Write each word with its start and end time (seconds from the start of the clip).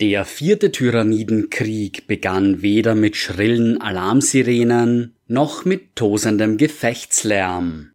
Der 0.00 0.24
vierte 0.24 0.70
Tyrannidenkrieg 0.70 2.06
begann 2.06 2.62
weder 2.62 2.94
mit 2.94 3.16
schrillen 3.16 3.80
Alarmsirenen 3.80 5.16
noch 5.26 5.64
mit 5.64 5.96
tosendem 5.96 6.56
Gefechtslärm. 6.56 7.90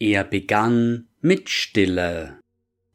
Er 0.00 0.24
begann 0.24 1.06
mit 1.20 1.48
Stille. 1.48 2.40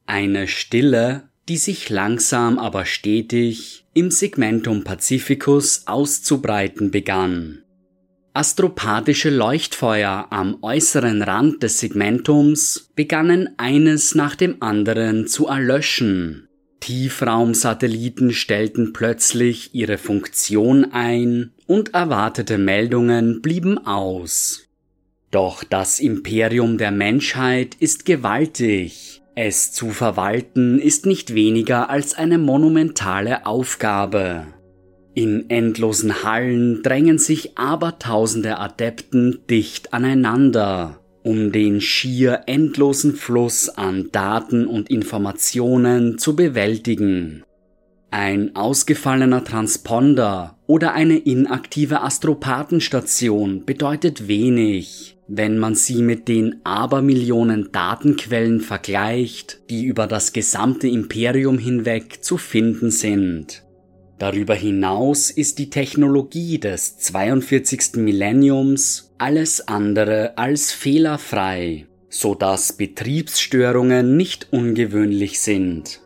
Eine 0.05 0.49
Stille, 0.49 1.29
die 1.47 1.55
sich 1.55 1.89
langsam 1.89 2.59
aber 2.59 2.83
stetig 2.83 3.85
im 3.93 4.11
Segmentum 4.11 4.83
Pacificus 4.83 5.83
auszubreiten 5.87 6.91
begann. 6.91 7.63
Astropathische 8.33 9.29
Leuchtfeuer 9.29 10.27
am 10.29 10.57
äußeren 10.61 11.21
Rand 11.21 11.63
des 11.63 11.79
Segmentums 11.79 12.91
begannen 12.95 13.49
eines 13.55 14.13
nach 14.13 14.35
dem 14.35 14.61
anderen 14.61 15.27
zu 15.27 15.47
erlöschen. 15.47 16.49
Tiefraumsatelliten 16.81 18.31
stellten 18.33 18.91
plötzlich 18.91 19.73
ihre 19.73 19.97
Funktion 19.97 20.91
ein 20.91 21.51
und 21.67 21.93
erwartete 21.93 22.57
Meldungen 22.57 23.41
blieben 23.41 23.77
aus. 23.77 24.67
Doch 25.29 25.63
das 25.63 25.99
Imperium 25.99 26.77
der 26.77 26.91
Menschheit 26.91 27.75
ist 27.75 28.05
gewaltig. 28.05 29.21
Es 29.35 29.71
zu 29.71 29.91
verwalten 29.91 30.79
ist 30.79 31.05
nicht 31.05 31.33
weniger 31.33 31.89
als 31.89 32.15
eine 32.15 32.37
monumentale 32.37 33.45
Aufgabe. 33.45 34.47
In 35.13 35.49
endlosen 35.49 36.23
Hallen 36.23 36.83
drängen 36.83 37.19
sich 37.19 37.57
abertausende 37.57 38.57
Adepten 38.57 39.39
dicht 39.49 39.93
aneinander, 39.93 41.00
um 41.23 41.51
den 41.51 41.81
schier 41.81 42.43
endlosen 42.47 43.15
Fluss 43.15 43.69
an 43.69 44.09
Daten 44.11 44.65
und 44.65 44.89
Informationen 44.89 46.17
zu 46.17 46.35
bewältigen. 46.35 47.43
Ein 48.13 48.55
ausgefallener 48.57 49.43
Transponder 49.43 50.57
oder 50.67 50.93
eine 50.93 51.17
inaktive 51.17 52.01
Astropathenstation 52.01 53.65
bedeutet 53.65 54.27
wenig, 54.27 55.17
wenn 55.29 55.57
man 55.57 55.75
sie 55.75 56.01
mit 56.01 56.27
den 56.27 56.57
Abermillionen 56.65 57.71
Datenquellen 57.71 58.59
vergleicht, 58.59 59.61
die 59.69 59.85
über 59.85 60.07
das 60.07 60.33
gesamte 60.33 60.89
Imperium 60.89 61.57
hinweg 61.57 62.21
zu 62.21 62.37
finden 62.37 62.91
sind. 62.91 63.63
Darüber 64.21 64.53
hinaus 64.53 65.31
ist 65.31 65.57
die 65.57 65.71
Technologie 65.71 66.59
des 66.59 66.99
42. 66.99 67.95
Millenniums 67.95 69.11
alles 69.17 69.67
andere 69.67 70.37
als 70.37 70.71
fehlerfrei, 70.71 71.87
so 72.07 72.35
dass 72.35 72.73
Betriebsstörungen 72.73 74.15
nicht 74.17 74.49
ungewöhnlich 74.51 75.41
sind. 75.41 76.01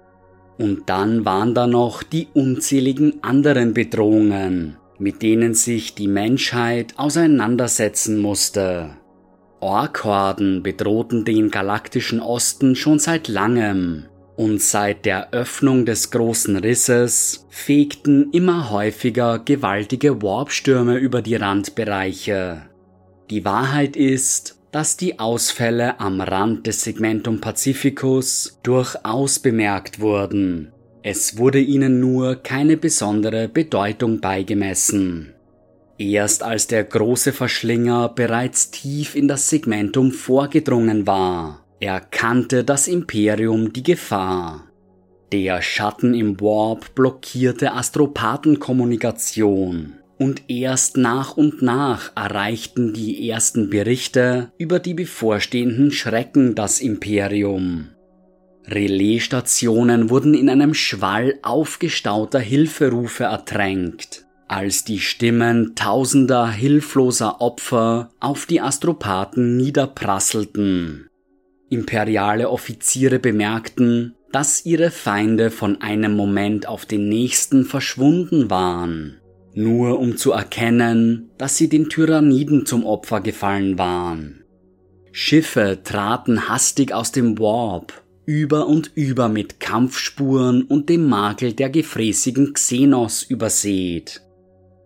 Und 0.58 0.84
dann 0.86 1.26
waren 1.26 1.54
da 1.54 1.68
noch 1.68 2.04
die 2.04 2.30
unzähligen 2.34 3.22
anderen 3.22 3.74
Bedrohungen, 3.74 4.78
mit 4.98 5.22
denen 5.22 5.54
sich 5.54 5.94
die 5.94 6.08
Menschheit 6.08 6.94
auseinandersetzen 6.96 8.22
musste. 8.22 8.92
Orkhorden 9.60 10.64
bedrohten 10.64 11.26
den 11.26 11.52
galaktischen 11.52 12.22
Osten 12.22 12.78
schon 12.78 12.98
seit 12.98 13.28
langem, 13.28 14.06
und 14.36 14.62
seit 14.62 15.06
der 15.06 15.32
Öffnung 15.34 15.86
des 15.86 16.12
großen 16.12 16.58
Risses 16.58 17.46
fegten 17.50 18.32
immer 18.32 18.70
häufiger 18.70 19.40
gewaltige 19.40 20.22
Warpstürme 20.22 20.98
über 20.98 21.22
die 21.22 21.36
Randbereiche. 21.36 22.64
Die 23.30 23.46
Wahrheit 23.46 23.96
ist, 23.96 24.60
dass 24.72 24.98
die 24.98 25.20
Ausfälle 25.20 26.00
am 26.00 26.20
Rand 26.20 26.68
des 26.68 26.84
Segmentum 26.84 27.40
Pacificus 27.40 28.60
durchaus 28.62 29.40
bemerkt 29.40 30.00
wurden. 30.02 30.74
Es 31.02 31.38
wurde 31.38 31.60
ihnen 31.60 32.00
nur 32.00 32.36
keine 32.36 32.78
besondere 32.78 33.48
Bedeutung 33.48 34.20
beigemessen. 34.20 35.34
Erst 35.98 36.44
als 36.44 36.68
der 36.68 36.84
große 36.84 37.32
Verschlinger 37.32 38.10
bereits 38.10 38.70
tief 38.70 39.16
in 39.16 39.30
das 39.30 39.50
Segmentum 39.50 40.12
vorgedrungen 40.12 41.08
war, 41.08 41.65
erkannte 41.86 42.64
das 42.64 42.88
Imperium 42.88 43.74
die 43.74 43.84
Gefahr. 43.84 44.64
Der 45.32 45.62
Schatten 45.62 46.14
im 46.14 46.40
Warp 46.40 46.96
blockierte 46.96 47.74
Astropathenkommunikation 47.74 49.96
und 50.18 50.44
erst 50.48 50.98
nach 50.98 51.36
und 51.36 51.62
nach 51.62 52.12
erreichten 52.16 52.94
die 52.94 53.30
ersten 53.30 53.70
Berichte 53.70 54.52
über 54.58 54.80
die 54.80 54.94
bevorstehenden 54.94 55.92
Schrecken 55.92 56.56
das 56.56 56.80
Imperium. 56.80 57.90
Relaisstationen 58.68 60.10
wurden 60.10 60.34
in 60.34 60.50
einem 60.50 60.74
Schwall 60.74 61.38
aufgestauter 61.44 62.40
Hilferufe 62.40 63.26
ertränkt, 63.26 64.26
als 64.48 64.86
die 64.86 65.00
Stimmen 65.00 65.76
tausender 65.76 66.50
hilfloser 66.50 67.42
Opfer 67.42 68.10
auf 68.20 68.46
die 68.46 68.62
Astropathen 68.62 69.58
niederprasselten. 69.58 71.10
Imperiale 71.70 72.50
Offiziere 72.50 73.20
bemerkten, 73.20 74.16
dass 74.32 74.66
ihre 74.66 74.92
Feinde 74.92 75.50
von 75.50 75.82
einem 75.82 76.16
Moment 76.16 76.68
auf 76.68 76.86
den 76.86 77.08
nächsten 77.10 77.66
verschwunden 77.66 78.50
waren, 78.50 79.18
nur 79.54 80.00
um 80.00 80.18
zu 80.18 80.32
erkennen, 80.32 81.32
dass 81.38 81.58
sie 81.58 81.70
den 81.70 81.90
Tyranniden 81.90 82.66
zum 82.66 82.86
Opfer 82.86 83.22
gefallen 83.22 83.80
waren. 83.80 84.44
Schiffe 85.12 85.80
traten 85.84 86.50
hastig 86.50 86.94
aus 86.94 87.14
dem 87.14 87.40
Warp, 87.40 88.04
über 88.26 88.68
und 88.68 88.92
über 88.96 89.30
mit 89.30 89.60
Kampfspuren 89.60 90.64
und 90.64 90.90
dem 90.90 91.08
Makel 91.08 91.54
der 91.54 91.70
gefräßigen 91.70 92.54
Xenos 92.54 93.24
übersät. 93.24 94.22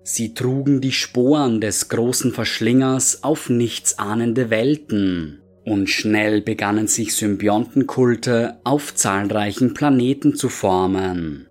Sie 0.03 0.33
trugen 0.33 0.81
die 0.81 0.91
Sporen 0.91 1.61
des 1.61 1.89
großen 1.89 2.31
Verschlingers 2.31 3.23
auf 3.23 3.49
nichtsahnende 3.49 4.49
Welten, 4.49 5.38
und 5.65 5.89
schnell 5.89 6.41
begannen 6.41 6.87
sich 6.87 7.15
Symbiontenkulte 7.15 8.59
auf 8.63 8.95
zahlreichen 8.95 9.73
Planeten 9.73 10.35
zu 10.35 10.49
formen. 10.49 11.47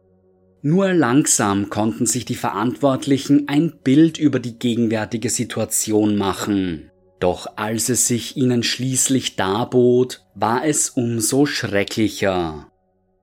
Nur 0.62 0.92
langsam 0.92 1.70
konnten 1.70 2.06
sich 2.06 2.24
die 2.24 2.34
Verantwortlichen 2.34 3.46
ein 3.46 3.74
Bild 3.82 4.18
über 4.18 4.40
die 4.40 4.58
gegenwärtige 4.58 5.30
Situation 5.30 6.16
machen. 6.16 6.90
Doch 7.20 7.46
als 7.56 7.88
es 7.88 8.06
sich 8.06 8.36
ihnen 8.36 8.62
schließlich 8.62 9.36
darbot, 9.36 10.24
war 10.34 10.64
es 10.64 10.90
umso 10.90 11.46
schrecklicher. 11.46 12.68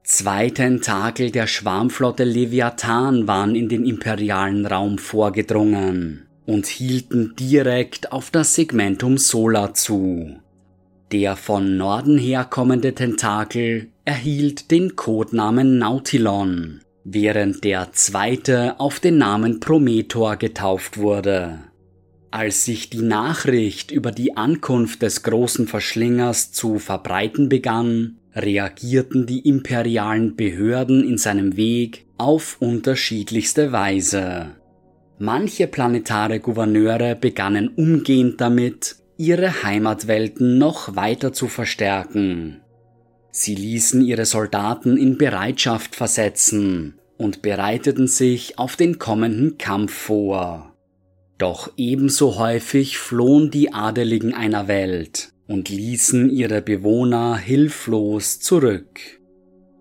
Zwei 0.03 0.50
Tentakel 0.50 1.31
der 1.31 1.47
Schwarmflotte 1.47 2.23
Leviathan 2.23 3.28
waren 3.28 3.56
in 3.56 3.69
den 3.69 3.85
imperialen 3.85 4.66
Raum 4.66 4.97
vorgedrungen 4.97 6.28
und 6.46 6.67
hielten 6.67 7.35
direkt 7.40 8.12
auf 8.12 8.29
das 8.29 8.56
Segmentum 8.56 9.17
Solar 9.17 9.73
zu. 9.73 10.38
Der 11.16 11.38
von 11.38 11.78
Norden 11.78 12.18
herkommende 12.18 12.94
Tentakel 12.94 13.88
erhielt 14.03 14.70
den 14.70 14.98
Codenamen 14.98 15.78
Nautilon, 15.78 16.81
während 17.06 17.64
der 17.64 17.94
zweite 17.94 18.81
auf 18.81 19.00
den 19.00 19.18
Namen 19.18 19.62
Prometor 19.62 20.36
getauft 20.36 20.98
wurde. 20.98 21.59
Als 22.31 22.66
sich 22.66 22.90
die 22.90 23.02
Nachricht 23.02 23.92
über 23.92 24.12
die 24.12 24.36
Ankunft 24.36 25.03
des 25.03 25.24
großen 25.24 25.70
Verschlingers 25.70 26.52
zu 26.52 26.80
verbreiten 26.80 27.47
begann, 27.47 28.18
reagierten 28.34 29.26
die 29.26 29.47
imperialen 29.47 30.36
Behörden 30.36 31.02
in 31.08 31.18
seinem 31.18 31.56
Weg 31.56 32.08
auf 32.18 32.58
unterschiedlichste 32.59 33.72
Weise. 33.72 34.58
Manche 35.18 35.68
planetare 35.68 36.42
Gouverneure 36.42 37.16
begannen 37.16 37.70
umgehend 37.70 38.42
damit, 38.42 38.97
ihre 39.18 39.64
Heimatwelten 39.64 40.58
noch 40.58 40.96
weiter 40.96 41.34
zu 41.34 41.48
verstärken. 41.48 42.62
Sie 43.31 43.56
ließen 43.56 44.03
ihre 44.03 44.26
Soldaten 44.26 44.98
in 44.98 45.18
Bereitschaft 45.18 45.96
versetzen 45.96 46.96
und 47.18 47.42
bereiteten 47.42 48.08
sich 48.08 48.59
auf 48.59 48.76
den 48.76 49.00
kommenden 49.00 49.58
Kampf 49.58 49.94
vor. 49.94 50.73
Doch 51.38 51.72
ebenso 51.76 52.38
häufig 52.38 52.97
flohen 52.97 53.52
die 53.52 53.73
Adeligen 53.73 54.34
einer 54.34 54.67
Welt 54.67 55.34
und 55.47 55.70
ließen 55.70 56.29
ihre 56.29 56.61
Bewohner 56.61 57.38
hilflos 57.38 58.40
zurück. 58.40 59.00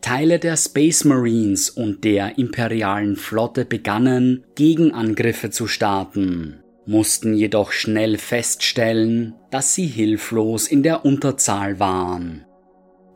Teile 0.00 0.38
der 0.38 0.56
Space 0.56 1.04
Marines 1.04 1.70
und 1.70 2.04
der 2.04 2.38
imperialen 2.38 3.16
Flotte 3.16 3.64
begannen, 3.64 4.44
Gegenangriffe 4.54 5.50
zu 5.50 5.66
starten 5.66 6.63
mussten 6.86 7.34
jedoch 7.34 7.72
schnell 7.72 8.18
feststellen, 8.18 9.34
dass 9.50 9.74
sie 9.74 9.86
hilflos 9.86 10.66
in 10.66 10.82
der 10.82 11.04
Unterzahl 11.04 11.78
waren. 11.80 12.44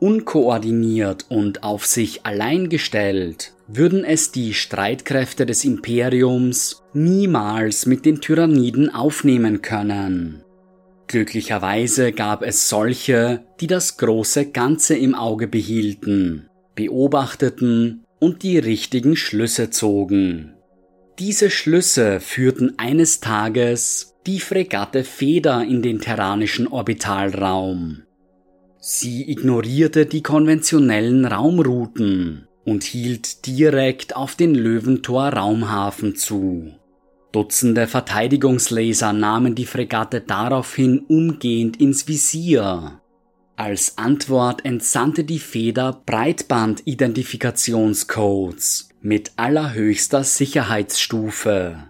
Unkoordiniert 0.01 1.27
und 1.29 1.65
auf 1.65 1.85
sich 1.85 2.25
allein 2.25 2.69
gestellt 2.69 3.55
würden 3.67 4.05
es 4.05 4.33
die 4.33 4.55
Streitkräfte 4.55 5.45
des 5.45 5.65
Imperiums 5.65 6.83
niemals 6.95 7.85
mit 7.85 8.07
den 8.07 8.21
Tyranniden 8.21 8.95
aufnehmen 8.95 9.61
können. 9.61 10.43
Glücklicherweise 11.07 12.13
gab 12.13 12.43
es 12.43 12.69
solche, 12.69 13.45
die 13.61 13.67
das 13.67 13.97
große 13.97 14.51
Ganze 14.51 14.97
im 14.97 15.15
Auge 15.15 15.49
behielten, 15.49 16.49
beobachteten 16.75 18.05
und 18.21 18.43
die 18.43 18.59
richtigen 18.59 19.17
Schlüsse 19.17 19.71
zogen. 19.71 20.58
Diese 21.19 21.51
Schlüsse 21.51 22.21
führten 22.21 22.79
eines 22.79 23.19
Tages 23.19 24.15
die 24.25 24.39
Fregatte 24.39 25.03
Feder 25.03 25.65
in 25.65 25.83
den 25.83 26.01
terranischen 26.01 26.69
Orbitalraum. 26.69 28.05
Sie 28.79 29.29
ignorierte 29.29 30.07
die 30.07 30.23
konventionellen 30.23 31.25
Raumrouten 31.25 32.47
und 32.65 32.85
hielt 32.85 33.49
direkt 33.49 34.15
auf 34.15 34.37
den 34.37 34.55
Löwentor 34.55 35.31
Raumhafen 35.31 36.15
zu. 36.15 36.75
Dutzende 37.33 37.89
Verteidigungslaser 37.89 39.13
nahmen 39.13 39.57
die 39.57 39.67
Fregatte 39.67 40.21
daraufhin 40.21 41.01
umgehend 41.01 41.81
ins 41.81 42.07
Visier. 42.07 43.01
Als 43.57 43.99
Antwort 43.99 44.65
entsandte 44.65 45.25
die 45.25 45.41
Feder 45.41 46.01
Breitband-Identifikationscodes 46.07 48.88
mit 49.01 49.33
allerhöchster 49.37 50.25
Sicherheitsstufe. 50.25 51.85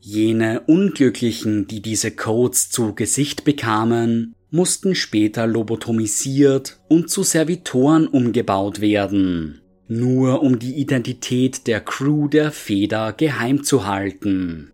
Jene 0.00 0.60
Unglücklichen, 0.66 1.66
die 1.66 1.82
diese 1.82 2.10
Codes 2.10 2.70
zu 2.70 2.94
Gesicht 2.94 3.44
bekamen, 3.44 4.34
mussten 4.50 4.94
später 4.94 5.46
lobotomisiert 5.46 6.80
und 6.88 7.10
zu 7.10 7.22
Servitoren 7.22 8.06
umgebaut 8.06 8.80
werden 8.80 9.60
nur 9.90 10.42
um 10.42 10.60
die 10.60 10.76
Identität 10.76 11.66
der 11.66 11.80
Crew 11.80 12.28
der 12.28 12.52
Feder 12.52 13.12
geheim 13.12 13.64
zu 13.64 13.86
halten. 13.86 14.72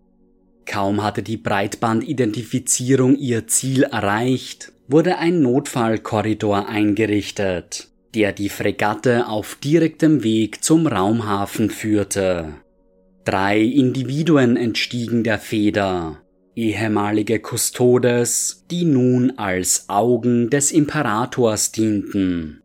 Kaum 0.66 1.02
hatte 1.02 1.22
die 1.22 1.38
Breitbandidentifizierung 1.38 3.16
ihr 3.16 3.46
Ziel 3.46 3.84
erreicht, 3.84 4.72
wurde 4.88 5.16
ein 5.16 5.40
Notfallkorridor 5.40 6.68
eingerichtet, 6.68 7.88
der 8.16 8.32
die 8.32 8.48
Fregatte 8.48 9.28
auf 9.28 9.56
direktem 9.56 10.24
Weg 10.24 10.64
zum 10.64 10.86
Raumhafen 10.86 11.68
führte. 11.68 12.54
Drei 13.26 13.60
Individuen 13.60 14.56
entstiegen 14.56 15.22
der 15.22 15.38
Feder, 15.38 16.22
ehemalige 16.54 17.40
Kustodes, 17.40 18.64
die 18.70 18.86
nun 18.86 19.32
als 19.36 19.90
Augen 19.90 20.48
des 20.48 20.72
Imperators 20.72 21.72
dienten. 21.72 22.62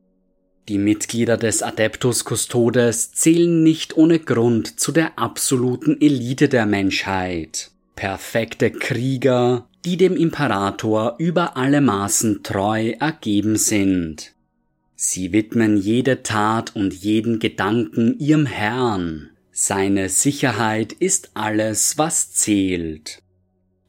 Die 0.70 0.78
Mitglieder 0.78 1.36
des 1.36 1.64
Adeptus 1.64 2.24
Custodes 2.24 3.12
zählen 3.12 3.62
nicht 3.62 3.98
ohne 3.98 4.20
Grund 4.20 4.80
zu 4.80 4.94
der 4.94 5.20
absoluten 5.20 6.00
Elite 6.00 6.48
der 6.48 6.66
Menschheit. 6.66 7.72
Perfekte 7.98 8.72
Krieger, 8.72 9.68
die 9.84 9.98
dem 9.98 10.16
Imperator 10.16 11.16
über 11.18 11.58
alle 11.58 11.82
Maßen 11.82 12.42
treu 12.42 12.92
ergeben 12.92 13.58
sind. 13.58 14.34
Sie 15.04 15.34
widmen 15.34 15.78
jede 15.78 16.22
Tat 16.22 16.76
und 16.76 16.94
jeden 16.94 17.40
Gedanken 17.40 18.20
ihrem 18.20 18.46
Herrn. 18.46 19.32
Seine 19.52 20.10
Sicherheit 20.10 20.94
ist 20.94 21.32
alles, 21.34 21.98
was 21.98 22.34
zählt. 22.34 23.24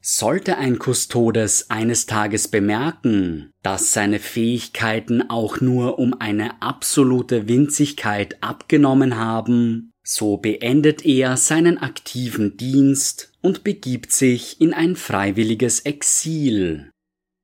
Sollte 0.00 0.56
ein 0.56 0.78
Kustodes 0.78 1.68
eines 1.68 2.06
Tages 2.06 2.48
bemerken, 2.48 3.50
dass 3.62 3.92
seine 3.92 4.20
Fähigkeiten 4.20 5.28
auch 5.28 5.60
nur 5.60 5.98
um 5.98 6.14
eine 6.18 6.62
absolute 6.62 7.46
Winzigkeit 7.46 8.42
abgenommen 8.42 9.18
haben, 9.18 9.90
so 10.02 10.38
beendet 10.38 11.04
er 11.04 11.36
seinen 11.36 11.76
aktiven 11.76 12.56
Dienst 12.56 13.32
und 13.42 13.64
begibt 13.64 14.12
sich 14.12 14.62
in 14.62 14.72
ein 14.72 14.96
freiwilliges 14.96 15.80
Exil. 15.80 16.90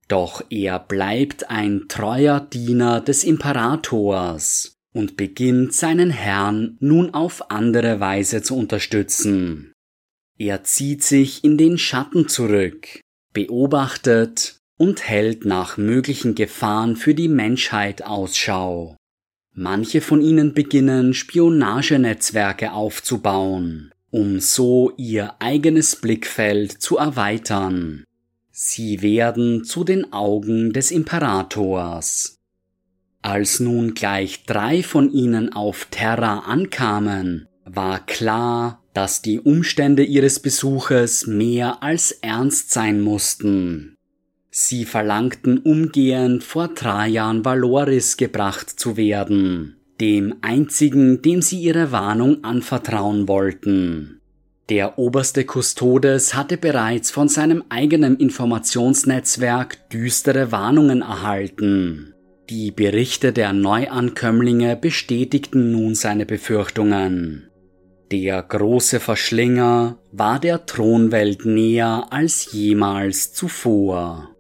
Doch 0.08 0.43
er 0.49 0.78
bleibt 0.78 1.50
ein 1.50 1.84
treuer 1.88 2.40
Diener 2.40 3.00
des 3.02 3.25
Imperators 3.25 4.78
und 4.94 5.16
beginnt 5.16 5.75
seinen 5.75 6.10
Herrn 6.10 6.78
nun 6.81 7.12
auf 7.12 7.50
andere 7.50 8.00
Weise 8.00 8.43
zu 8.43 8.56
unterstützen. 8.56 9.72
Er 10.38 10.64
zieht 10.64 11.02
sich 11.02 11.44
in 11.44 11.58
den 11.58 11.76
Schatten 11.76 12.28
zurück, 12.28 13.00
beobachtet 13.34 14.56
und 14.78 15.06
hält 15.06 15.44
nach 15.44 15.76
möglichen 15.76 16.34
Gefahren 16.34 16.96
für 16.96 17.14
die 17.14 17.28
Menschheit 17.28 18.05
Ausschau. 18.05 18.96
Manche 19.52 20.00
von 20.00 20.22
ihnen 20.22 20.55
beginnen 20.55 21.12
Spionagenetzwerke 21.12 22.72
aufzubauen, 22.72 23.93
um 24.10 24.38
so 24.38 24.93
ihr 24.96 25.34
eigenes 25.40 25.96
Blickfeld 25.96 26.81
zu 26.81 26.96
erweitern. 26.96 28.05
Sie 28.60 29.02
werden 29.02 29.62
zu 29.62 29.84
den 29.84 30.12
Augen 30.12 30.72
des 30.72 30.90
Imperators. 30.90 32.40
Als 33.22 33.60
nun 33.60 33.94
gleich 33.94 34.46
drei 34.46 34.82
von 34.82 35.12
ihnen 35.12 35.52
auf 35.52 35.87
Terra 35.93 36.40
ankamen, 36.40 37.46
war 37.64 38.05
klar, 38.05 38.82
dass 38.94 39.22
die 39.22 39.38
Umstände 39.38 40.02
ihres 40.02 40.40
Besuches 40.40 41.28
mehr 41.28 41.84
als 41.84 42.10
ernst 42.10 42.72
sein 42.72 43.00
mussten. 43.00 43.94
Sie 44.50 44.84
verlangten 44.84 45.58
umgehend 45.58 46.43
vor 46.43 46.75
Trajan 46.75 47.44
Valoris 47.44 48.16
gebracht 48.16 48.70
zu 48.70 48.96
werden, 48.96 49.76
dem 50.00 50.34
einzigen, 50.43 51.22
dem 51.22 51.43
sie 51.43 51.60
ihre 51.60 51.93
Warnung 51.93 52.43
anvertrauen 52.43 53.28
wollten. 53.28 54.18
Der 54.69 54.99
oberste 54.99 55.44
Kustodes 55.44 56.35
hatte 56.35 56.59
bereits 56.59 57.11
von 57.11 57.29
seinem 57.29 57.65
eigenen 57.70 58.19
Informationsnetzwerk 58.19 59.88
düstere 59.88 60.53
Warnungen 60.53 61.00
erhalten. 61.00 62.12
Die 62.50 62.70
Berichte 62.70 63.32
der 63.32 63.55
Neuankömmlinge 63.55 64.76
bestätigten 64.76 65.73
nun 65.73 65.94
seine 65.94 66.26
Befürchtungen. 66.26 67.49
Der 68.11 68.43
große 68.43 69.00
Verschlinger 69.00 69.99
war 70.12 70.38
der 70.38 70.67
Thronwelt 70.67 71.47
näher 71.47 72.06
als 72.11 72.53
jemals 72.53 73.32
zuvor. 73.32 74.35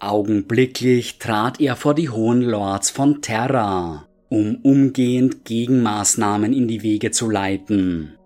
Augenblicklich 0.00 1.18
trat 1.18 1.60
er 1.60 1.76
vor 1.76 1.94
die 1.94 2.08
hohen 2.08 2.42
Lords 2.42 2.90
von 2.90 3.20
Terra, 3.20 4.08
um 4.28 4.56
umgehend 4.62 5.44
Gegenmaßnahmen 5.44 6.52
in 6.52 6.66
die 6.66 6.82
Wege 6.82 7.10
zu 7.10 7.30
leiten. 7.30 8.16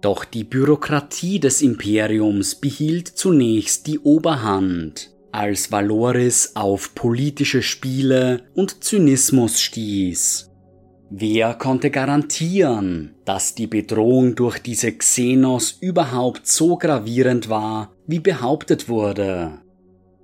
Doch 0.00 0.24
die 0.24 0.44
Bürokratie 0.44 1.40
des 1.40 1.62
Imperiums 1.62 2.54
behielt 2.54 3.08
zunächst 3.08 3.86
die 3.86 3.98
Oberhand, 3.98 5.10
als 5.32 5.72
Valoris 5.72 6.52
auf 6.54 6.94
politische 6.94 7.62
Spiele 7.62 8.44
und 8.54 8.84
Zynismus 8.84 9.60
stieß 9.60 10.50
Wer 11.10 11.54
konnte 11.54 11.90
garantieren, 11.90 13.14
dass 13.24 13.54
die 13.54 13.68
Bedrohung 13.68 14.34
durch 14.34 14.58
diese 14.58 14.90
Xenos 14.90 15.78
überhaupt 15.80 16.48
so 16.48 16.76
gravierend 16.76 17.48
war, 17.48 17.92
wie 18.08 18.18
behauptet 18.18 18.88
wurde? 18.88 19.60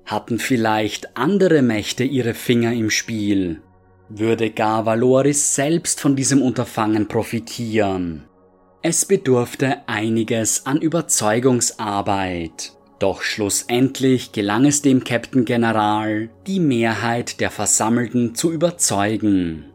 Hatten 0.04 0.40
vielleicht 0.40 1.16
andere 1.16 1.62
Mächte 1.62 2.02
ihre 2.02 2.34
Finger 2.34 2.72
im 2.72 2.90
Spiel? 2.90 3.62
Würde 4.08 4.50
gar 4.50 4.84
Valoris 4.84 5.54
selbst 5.54 6.00
von 6.00 6.16
diesem 6.16 6.42
Unterfangen 6.42 7.06
profitieren? 7.06 8.24
Es 8.84 9.04
bedurfte 9.04 9.88
einiges 9.88 10.66
an 10.66 10.80
Überzeugungsarbeit. 10.80 12.72
Doch 12.98 13.22
schlussendlich 13.22 14.32
gelang 14.32 14.64
es 14.64 14.82
dem 14.82 15.04
Captain 15.04 15.44
General, 15.44 16.30
die 16.48 16.58
Mehrheit 16.58 17.38
der 17.38 17.52
Versammelten 17.52 18.34
zu 18.34 18.50
überzeugen. 18.50 19.66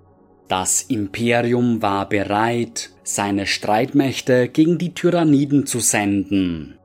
Das 0.49 0.81
Imperium 0.81 1.81
war 1.81 2.09
bereit, 2.09 2.89
seine 3.03 3.45
Streitmächte 3.45 4.49
gegen 4.49 4.77
die 4.77 4.93
Tyranniden 4.93 5.65
zu 5.65 5.79
senden. 5.79 6.77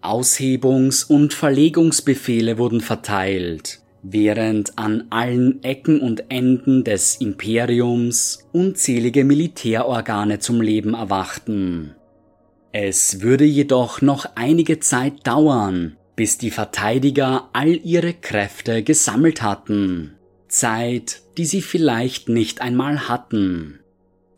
Aushebungs- 0.00 1.06
und 1.06 1.34
Verlegungsbefehle 1.34 2.56
wurden 2.56 2.80
verteilt, 2.80 3.80
während 4.02 4.78
an 4.78 5.06
allen 5.10 5.62
Ecken 5.62 6.00
und 6.00 6.30
Enden 6.30 6.84
des 6.84 7.16
Imperiums 7.16 8.48
unzählige 8.52 9.24
Militärorgane 9.24 10.38
zum 10.38 10.60
Leben 10.60 10.94
erwachten. 10.94 11.94
Es 12.72 13.22
würde 13.22 13.44
jedoch 13.44 14.02
noch 14.02 14.26
einige 14.34 14.78
Zeit 14.80 15.26
dauern, 15.26 15.96
bis 16.16 16.38
die 16.38 16.50
Verteidiger 16.50 17.48
all 17.52 17.68
ihre 17.68 18.12
Kräfte 18.12 18.82
gesammelt 18.82 19.42
hatten. 19.42 20.14
Zeit, 20.48 21.22
die 21.36 21.44
sie 21.44 21.62
vielleicht 21.62 22.28
nicht 22.28 22.60
einmal 22.60 23.08
hatten. 23.08 23.80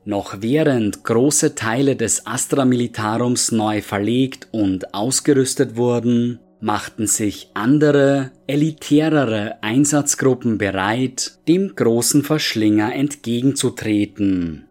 Noch 0.05 0.37
während 0.41 1.05
große 1.05 1.55
Teile 1.55 1.97
des 1.97 2.27
Astra 2.27 2.65
Militarums 2.65 3.53
neu 3.53 3.83
verlegt 3.83 4.49
und 4.51 4.95
ausgerüstet 4.95 5.77
wurden, 5.77 6.41
machten 6.61 7.07
sich 7.07 7.49
andere, 7.55 8.33
elitärere 8.47 9.63
Einsatzgruppen 9.63 10.59
bereit, 10.59 11.39
dem 11.49 11.75
großen 11.75 12.23
Verschlinger 12.23 12.95
entgegenzutreten. 12.95 14.67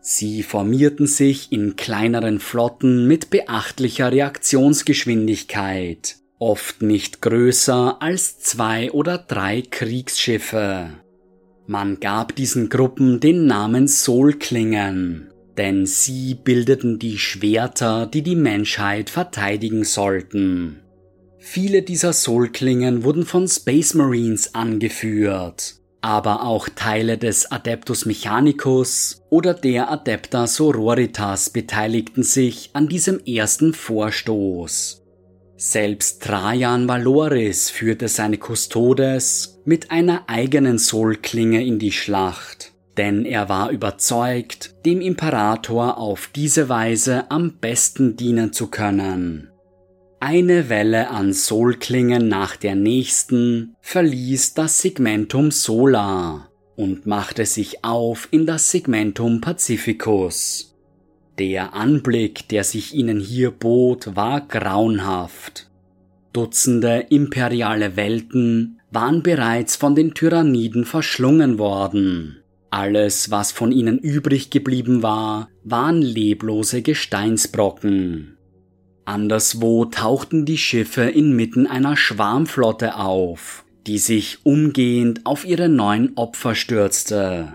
Sie 0.00 0.42
formierten 0.42 1.06
sich 1.06 1.50
in 1.52 1.76
kleineren 1.76 2.40
Flotten 2.40 3.06
mit 3.06 3.30
beachtlicher 3.30 4.12
Reaktionsgeschwindigkeit, 4.12 6.16
oft 6.38 6.82
nicht 6.82 7.22
größer 7.22 8.02
als 8.02 8.40
zwei 8.40 8.90
oder 8.90 9.16
drei 9.18 9.62
Kriegsschiffe. 9.62 10.90
Man 11.66 12.00
gab 12.00 12.34
diesen 12.34 12.68
Gruppen 12.68 13.20
den 13.20 13.46
Namen 13.46 13.86
Solklingen. 13.88 15.28
denn 15.58 15.84
sie 15.84 16.34
bildeten 16.34 16.98
die 16.98 17.18
Schwerter, 17.18 18.06
die 18.06 18.22
die 18.22 18.36
Menschheit 18.36 19.10
verteidigen 19.10 19.84
sollten. 19.84 20.81
Viele 21.44 21.82
dieser 21.82 22.12
Soulklingen 22.12 23.02
wurden 23.02 23.26
von 23.26 23.48
Space 23.48 23.94
Marines 23.94 24.54
angeführt, 24.54 25.74
aber 26.00 26.44
auch 26.44 26.68
Teile 26.68 27.18
des 27.18 27.50
Adeptus 27.50 28.06
Mechanicus 28.06 29.22
oder 29.28 29.52
der 29.52 29.90
Adepta 29.90 30.46
Sororitas 30.46 31.50
beteiligten 31.50 32.22
sich 32.22 32.70
an 32.74 32.88
diesem 32.88 33.18
ersten 33.26 33.74
Vorstoß. 33.74 35.02
Selbst 35.56 36.22
Trajan 36.22 36.88
Valoris 36.88 37.70
führte 37.70 38.06
seine 38.06 38.38
Custodes 38.38 39.60
mit 39.64 39.90
einer 39.90 40.28
eigenen 40.28 40.78
Soulklinge 40.78 41.66
in 41.66 41.80
die 41.80 41.92
Schlacht, 41.92 42.72
denn 42.96 43.24
er 43.24 43.48
war 43.48 43.70
überzeugt, 43.70 44.76
dem 44.86 45.00
Imperator 45.00 45.98
auf 45.98 46.30
diese 46.34 46.68
Weise 46.68 47.30
am 47.32 47.58
besten 47.58 48.16
dienen 48.16 48.52
zu 48.52 48.68
können. 48.68 49.51
Eine 50.24 50.68
Welle 50.68 51.10
an 51.10 51.32
Soulklingen 51.32 52.28
nach 52.28 52.54
der 52.54 52.76
nächsten 52.76 53.74
verließ 53.80 54.54
das 54.54 54.80
Segmentum 54.80 55.50
Solar 55.50 56.48
und 56.76 57.06
machte 57.06 57.44
sich 57.44 57.84
auf 57.84 58.28
in 58.30 58.46
das 58.46 58.70
Segmentum 58.70 59.40
Pacificus. 59.40 60.76
Der 61.40 61.74
Anblick, 61.74 62.46
der 62.50 62.62
sich 62.62 62.94
ihnen 62.94 63.18
hier 63.18 63.50
bot, 63.50 64.14
war 64.14 64.46
grauenhaft. 64.46 65.68
Dutzende 66.32 67.06
imperiale 67.10 67.96
Welten 67.96 68.80
waren 68.92 69.24
bereits 69.24 69.74
von 69.74 69.96
den 69.96 70.14
Tyranniden 70.14 70.84
verschlungen 70.84 71.58
worden. 71.58 72.44
Alles, 72.70 73.32
was 73.32 73.50
von 73.50 73.72
ihnen 73.72 73.98
übrig 73.98 74.50
geblieben 74.50 75.02
war, 75.02 75.48
waren 75.64 76.00
leblose 76.00 76.80
Gesteinsbrocken. 76.80 78.38
Anderswo 79.04 79.84
tauchten 79.86 80.44
die 80.44 80.58
Schiffe 80.58 81.02
inmitten 81.02 81.66
einer 81.66 81.96
Schwarmflotte 81.96 82.96
auf, 82.96 83.64
die 83.86 83.98
sich 83.98 84.38
umgehend 84.44 85.26
auf 85.26 85.44
ihre 85.44 85.68
neuen 85.68 86.16
Opfer 86.16 86.54
stürzte. 86.54 87.54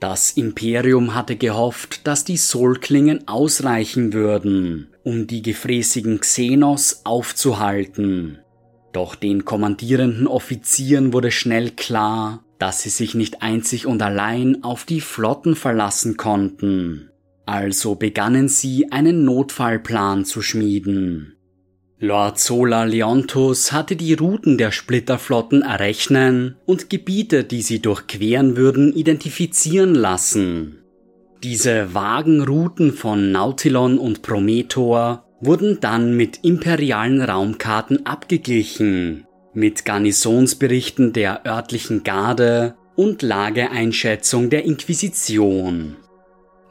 Das 0.00 0.32
Imperium 0.32 1.14
hatte 1.14 1.36
gehofft, 1.36 2.06
dass 2.06 2.24
die 2.24 2.36
Soulklingen 2.36 3.28
ausreichen 3.28 4.12
würden, 4.12 4.88
um 5.04 5.26
die 5.26 5.42
gefräßigen 5.42 6.20
Xenos 6.20 7.02
aufzuhalten. 7.04 8.38
Doch 8.92 9.14
den 9.14 9.44
kommandierenden 9.44 10.26
Offizieren 10.26 11.12
wurde 11.12 11.30
schnell 11.30 11.70
klar, 11.70 12.44
dass 12.58 12.82
sie 12.82 12.90
sich 12.90 13.14
nicht 13.14 13.42
einzig 13.42 13.86
und 13.86 14.02
allein 14.02 14.62
auf 14.62 14.84
die 14.84 15.00
Flotten 15.00 15.56
verlassen 15.56 16.16
konnten. 16.16 17.10
Also 17.46 17.94
begannen 17.94 18.48
sie 18.48 18.90
einen 18.90 19.24
Notfallplan 19.24 20.24
zu 20.24 20.40
schmieden. 20.40 21.34
Lord 22.00 22.38
Sola 22.38 22.84
Leontus 22.84 23.72
hatte 23.72 23.96
die 23.96 24.14
Routen 24.14 24.58
der 24.58 24.72
Splitterflotten 24.72 25.62
errechnen 25.62 26.56
und 26.66 26.90
Gebiete, 26.90 27.44
die 27.44 27.62
sie 27.62 27.80
durchqueren 27.80 28.56
würden, 28.56 28.92
identifizieren 28.92 29.94
lassen. 29.94 30.80
Diese 31.42 31.94
vagen 31.94 32.42
Routen 32.42 32.92
von 32.92 33.30
Nautilon 33.30 33.98
und 33.98 34.22
Prometor 34.22 35.24
wurden 35.40 35.78
dann 35.80 36.16
mit 36.16 36.40
imperialen 36.42 37.20
Raumkarten 37.20 38.06
abgeglichen, 38.06 39.26
mit 39.52 39.84
Garnisonsberichten 39.84 41.12
der 41.12 41.46
örtlichen 41.46 42.02
Garde 42.02 42.74
und 42.96 43.22
Lageeinschätzung 43.22 44.50
der 44.50 44.64
Inquisition. 44.64 45.96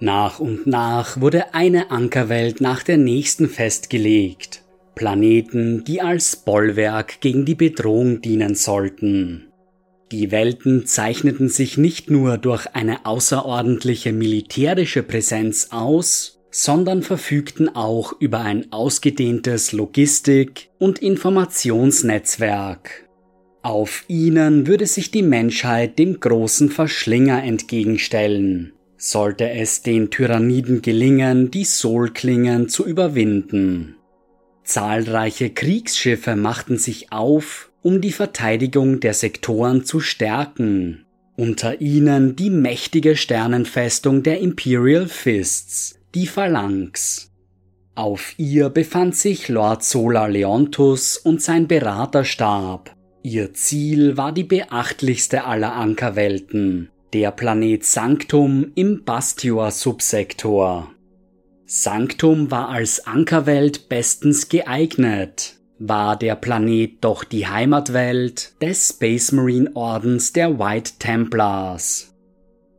Nach 0.04 0.42
und 0.42 0.68
nach 0.68 1.22
wurde 1.22 1.54
eine 1.54 1.90
Ankerwelt 1.90 2.60
nach 2.60 2.84
der 2.84 2.98
nächsten 2.98 3.48
festgelegt 3.48 4.62
Planeten, 4.96 5.86
die 5.86 6.02
als 6.02 6.36
Bollwerk 6.36 7.22
gegen 7.22 7.46
die 7.46 7.56
Bedrohung 7.56 8.20
dienen 8.20 8.54
sollten. 8.54 9.48
Die 10.12 10.30
Welten 10.30 10.86
zeichneten 10.86 11.48
sich 11.48 11.78
nicht 11.78 12.10
nur 12.10 12.38
durch 12.38 12.68
eine 12.74 13.06
außerordentliche 13.06 14.12
militärische 14.12 15.04
Präsenz 15.04 15.70
aus, 15.72 16.42
sondern 16.52 17.02
verfügten 17.02 17.74
auch 17.74 18.12
über 18.20 18.42
ein 18.42 18.74
ausgedehntes 18.74 19.72
Logistik- 19.72 20.70
und 20.80 21.00
Informationsnetzwerk. 21.00 23.08
Auf 23.62 24.04
ihnen 24.10 24.68
würde 24.68 24.86
sich 24.86 25.12
die 25.12 25.24
Menschheit 25.24 25.98
dem 25.98 26.20
großen 26.20 26.70
Verschlinger 26.70 27.42
entgegenstellen, 27.42 28.74
sollte 29.04 29.50
es 29.50 29.82
den 29.82 30.12
Tyranniden 30.12 30.82
gelingen, 30.82 31.52
die 31.52 31.66
Soulklingen 31.66 32.70
zu 32.70 32.86
überwinden. 32.86 33.98
Zahlreiche 34.64 35.50
Kriegsschiffe 35.50 36.38
machten 36.38 36.78
sich 36.78 37.12
auf, 37.12 37.70
um 37.82 38.00
die 38.00 38.14
Verteidigung 38.14 39.02
der 39.02 39.14
Sektoren 39.14 39.84
zu 39.84 40.00
stärken, 40.00 41.06
unter 41.36 41.82
ihnen 41.82 42.38
die 42.38 42.50
mächtige 42.50 43.18
Sternenfestung 43.18 44.24
der 44.24 44.40
Imperial 44.40 45.10
Fists, 45.10 46.00
die 46.16 46.26
Phalanx. 46.26 47.30
Auf 47.96 48.34
ihr 48.38 48.70
befand 48.70 49.18
sich 49.18 49.50
Lord 49.50 49.84
Solar 49.84 50.30
Leontus 50.30 51.18
und 51.18 51.42
sein 51.42 51.68
Beraterstab. 51.68 52.96
Ihr 53.22 53.54
Ziel 53.54 54.16
war 54.16 54.32
die 54.32 54.46
beachtlichste 54.46 55.44
aller 55.44 55.74
Ankerwelten, 55.74 56.90
der 57.14 57.32
Planet 57.32 57.86
Sanctum 57.86 58.72
im 58.74 59.04
Bastior-Subsektor. 59.04 60.90
Sanctum 61.66 62.50
war 62.50 62.70
als 62.70 63.06
Ankerwelt 63.06 63.88
bestens 63.88 64.50
geeignet, 64.50 65.56
war 65.78 66.18
der 66.18 66.36
Planet 66.36 67.04
doch 67.04 67.24
die 67.24 67.46
Heimatwelt 67.46 68.60
des 68.62 68.90
Space 68.90 69.32
Marine 69.32 69.70
Ordens 69.76 70.34
der 70.34 70.58
White 70.58 70.94
Templars. 70.98 72.16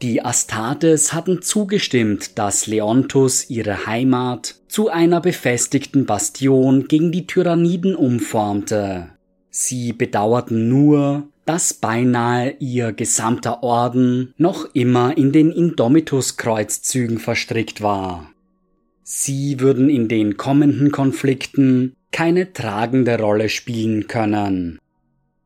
Die 0.02 0.24
Astartes 0.24 1.12
hatten 1.12 1.40
zugestimmt, 1.40 2.36
dass 2.36 2.66
Leontus 2.66 3.48
ihre 3.48 3.86
Heimat 3.86 4.56
zu 4.66 4.88
einer 4.88 5.20
befestigten 5.20 6.06
Bastion 6.06 6.88
gegen 6.88 7.12
die 7.12 7.28
Tyranniden 7.28 7.94
umformte. 7.94 9.10
Sie 9.50 9.92
bedauerten 9.92 10.68
nur, 10.68 11.28
dass 11.44 11.74
beinahe 11.74 12.56
ihr 12.58 12.92
gesamter 12.92 13.62
Orden 13.62 14.34
noch 14.38 14.68
immer 14.74 15.16
in 15.16 15.32
den 15.32 15.50
Indomitus-Kreuzzügen 15.50 17.18
verstrickt 17.18 17.82
war. 17.82 18.30
Sie 19.02 19.60
würden 19.60 19.90
in 19.90 20.08
den 20.08 20.36
kommenden 20.36 20.90
Konflikten 20.90 21.94
keine 22.10 22.52
tragende 22.52 23.18
Rolle 23.18 23.48
spielen 23.48 24.06
können. 24.06 24.78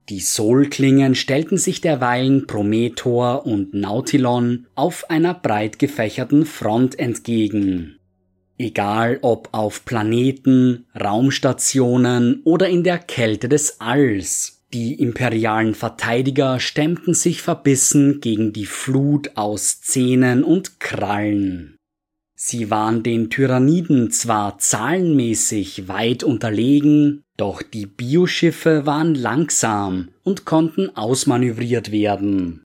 Die 0.08 0.20
Soulklingen 0.20 1.14
stellten 1.14 1.58
sich 1.58 1.80
derweilen 1.80 2.46
Prometor 2.46 3.44
und 3.44 3.74
Nautilon 3.74 4.66
auf 4.74 5.10
einer 5.10 5.34
breit 5.34 5.78
gefächerten 5.78 6.46
Front 6.46 6.98
entgegen. 6.98 7.98
Egal 8.56 9.18
ob 9.22 9.50
auf 9.52 9.84
Planeten, 9.84 10.86
Raumstationen 10.98 12.42
oder 12.44 12.68
in 12.68 12.84
der 12.84 12.98
Kälte 12.98 13.48
des 13.48 13.80
Alls, 13.80 14.57
die 14.72 14.94
imperialen 15.00 15.74
Verteidiger 15.74 16.60
stemmten 16.60 17.14
sich 17.14 17.40
verbissen 17.40 18.20
gegen 18.20 18.52
die 18.52 18.66
Flut 18.66 19.36
aus 19.36 19.80
Zähnen 19.80 20.44
und 20.44 20.78
Krallen. 20.78 21.76
Sie 22.36 22.70
waren 22.70 23.02
den 23.02 23.30
Tyranniden 23.30 24.10
zwar 24.10 24.58
zahlenmäßig 24.58 25.88
weit 25.88 26.22
unterlegen, 26.22 27.22
doch 27.36 27.62
die 27.62 27.86
Bioschiffe 27.86 28.86
waren 28.86 29.14
langsam 29.14 30.10
und 30.22 30.44
konnten 30.44 30.94
ausmanövriert 30.94 31.90
werden. 31.90 32.62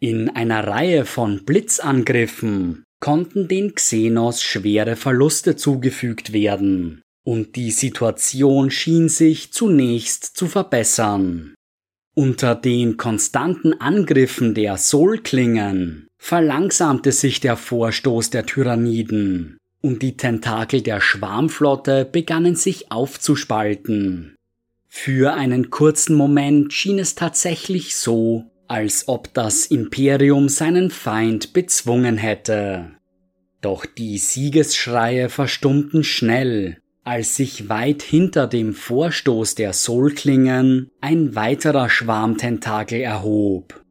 In 0.00 0.30
einer 0.30 0.66
Reihe 0.66 1.04
von 1.04 1.44
Blitzangriffen 1.44 2.84
konnten 3.00 3.48
den 3.48 3.74
Xenos 3.74 4.42
schwere 4.42 4.96
Verluste 4.96 5.56
zugefügt 5.56 6.32
werden, 6.32 7.02
und 7.24 7.56
die 7.56 7.70
Situation 7.70 8.70
schien 8.70 9.08
sich 9.08 9.52
zunächst 9.52 10.24
zu 10.36 10.46
verbessern. 10.46 11.54
Unter 12.14 12.54
den 12.54 12.96
konstanten 12.96 13.72
Angriffen 13.80 14.54
der 14.54 14.76
Soulklingen 14.76 16.06
verlangsamte 16.16 17.10
sich 17.10 17.40
der 17.40 17.56
Vorstoß 17.56 18.30
der 18.30 18.46
Tyranniden 18.46 19.58
und 19.80 20.00
die 20.02 20.16
Tentakel 20.16 20.80
der 20.80 21.00
Schwarmflotte 21.00 22.04
begannen 22.04 22.54
sich 22.54 22.92
aufzuspalten. 22.92 24.36
Für 24.88 25.34
einen 25.34 25.70
kurzen 25.70 26.14
Moment 26.14 26.72
schien 26.72 26.98
es 26.98 27.16
tatsächlich 27.16 27.96
so, 27.96 28.44
als 28.68 29.08
ob 29.08 29.34
das 29.34 29.66
Imperium 29.66 30.48
seinen 30.48 30.90
Feind 30.90 31.52
bezwungen 31.52 32.16
hätte. 32.16 32.92
Doch 33.60 33.86
die 33.86 34.18
Siegesschreie 34.18 35.28
verstummten 35.28 36.04
schnell, 36.04 36.78
als 37.04 37.36
sich 37.36 37.68
weit 37.68 38.02
hinter 38.02 38.46
dem 38.46 38.74
Vorstoß 38.74 39.54
der 39.54 39.72
Soulklingen 39.72 40.90
ein 41.00 41.34
weiterer 41.34 41.90
Schwarmtentakel 41.90 43.00
erhob. 43.00 43.84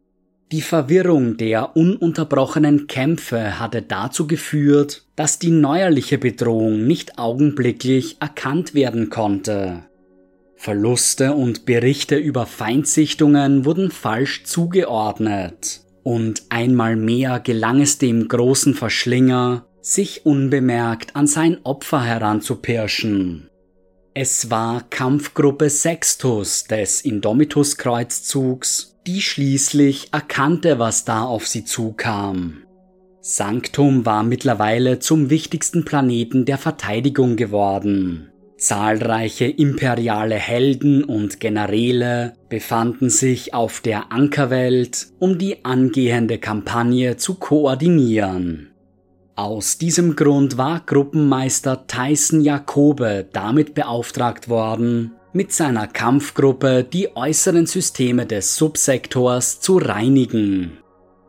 Die 0.52 0.62
Verwirrung 0.62 1.38
der 1.38 1.76
ununterbrochenen 1.76 2.86
Kämpfe 2.88 3.60
hatte 3.60 3.82
dazu 3.82 4.28
geführt, 4.28 5.06
dass 5.16 5.40
die 5.40 5.50
neuerliche 5.50 6.18
Bedrohung 6.18 6.86
nicht 6.86 7.18
augenblicklich 7.18 8.18
erkannt 8.20 8.76
werden 8.76 9.10
konnte. 9.10 9.86
Verluste 10.56 11.34
und 11.34 11.66
Berichte 11.66 12.16
über 12.18 12.46
Feindsichtungen 12.46 13.66
wurden 13.66 13.92
falsch 13.92 14.44
zugeordnet, 14.44 15.82
und 16.04 16.44
einmal 16.50 16.96
mehr 16.96 17.40
gelang 17.40 17.82
es 17.82 17.98
dem 17.98 18.28
großen 18.28 18.76
Verschlinger, 18.76 19.66
sich 19.84 20.26
unbemerkt 20.26 21.16
an 21.16 21.28
sein 21.28 21.58
Opfer 21.64 22.02
heranzupirschen. 22.02 23.50
Es 24.16 24.50
war 24.50 24.84
Kampfgruppe 24.90 25.70
Sextus 25.70 26.64
des 26.64 27.02
Indomitus-Kreuzzugs, 27.02 28.96
die 29.06 29.22
schließlich 29.22 30.14
erkannte, 30.14 30.80
was 30.80 31.04
da 31.04 31.24
auf 31.24 31.48
sie 31.48 31.66
zukam. 31.66 32.64
Sanctum 33.20 34.06
war 34.06 34.24
mittlerweile 34.24 35.00
zum 35.00 35.30
wichtigsten 35.30 35.84
Planeten 35.84 36.46
der 36.46 36.58
Verteidigung 36.58 37.36
geworden. 37.36 38.30
Zahlreiche 38.58 39.46
imperiale 39.46 40.36
Helden 40.36 41.04
und 41.04 41.42
Generäle 41.42 42.34
befanden 42.50 43.10
sich 43.10 43.54
auf 43.54 43.82
der 43.82 44.12
Ankerwelt, 44.14 45.08
um 45.20 45.38
die 45.38 45.66
angehende 45.66 46.38
Kampagne 46.38 47.18
zu 47.18 47.36
koordinieren. 47.36 48.73
Aus 49.36 49.80
diesem 49.80 50.16
Grund 50.16 50.58
war 50.58 50.82
Gruppenmeister 50.86 51.88
Tyson 51.88 52.42
Jakobe 52.42 53.28
damit 53.34 53.74
beauftragt 53.74 54.48
worden, 54.48 55.14
mit 55.34 55.52
seiner 55.52 55.88
Kampfgruppe 55.88 56.84
die 56.84 57.16
äußeren 57.16 57.66
Systeme 57.66 58.28
des 58.28 58.56
Subsektors 58.56 59.60
zu 59.60 59.78
reinigen. 59.78 60.78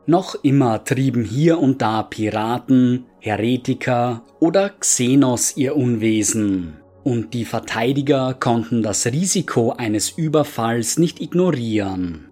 Noch 0.04 0.34
immer 0.42 0.84
trieben 0.84 1.24
hier 1.24 1.58
und 1.58 1.80
da 1.80 2.02
Piraten, 2.02 3.06
Heretiker 3.20 4.22
oder 4.38 4.68
Xenos 4.68 5.56
ihr 5.56 5.74
Unwesen, 5.74 6.74
und 7.04 7.32
die 7.32 7.46
Verteidiger 7.46 8.34
konnten 8.34 8.82
das 8.82 9.06
Risiko 9.06 9.72
eines 9.72 10.10
Überfalls 10.10 10.98
nicht 10.98 11.22
ignorieren. 11.22 12.26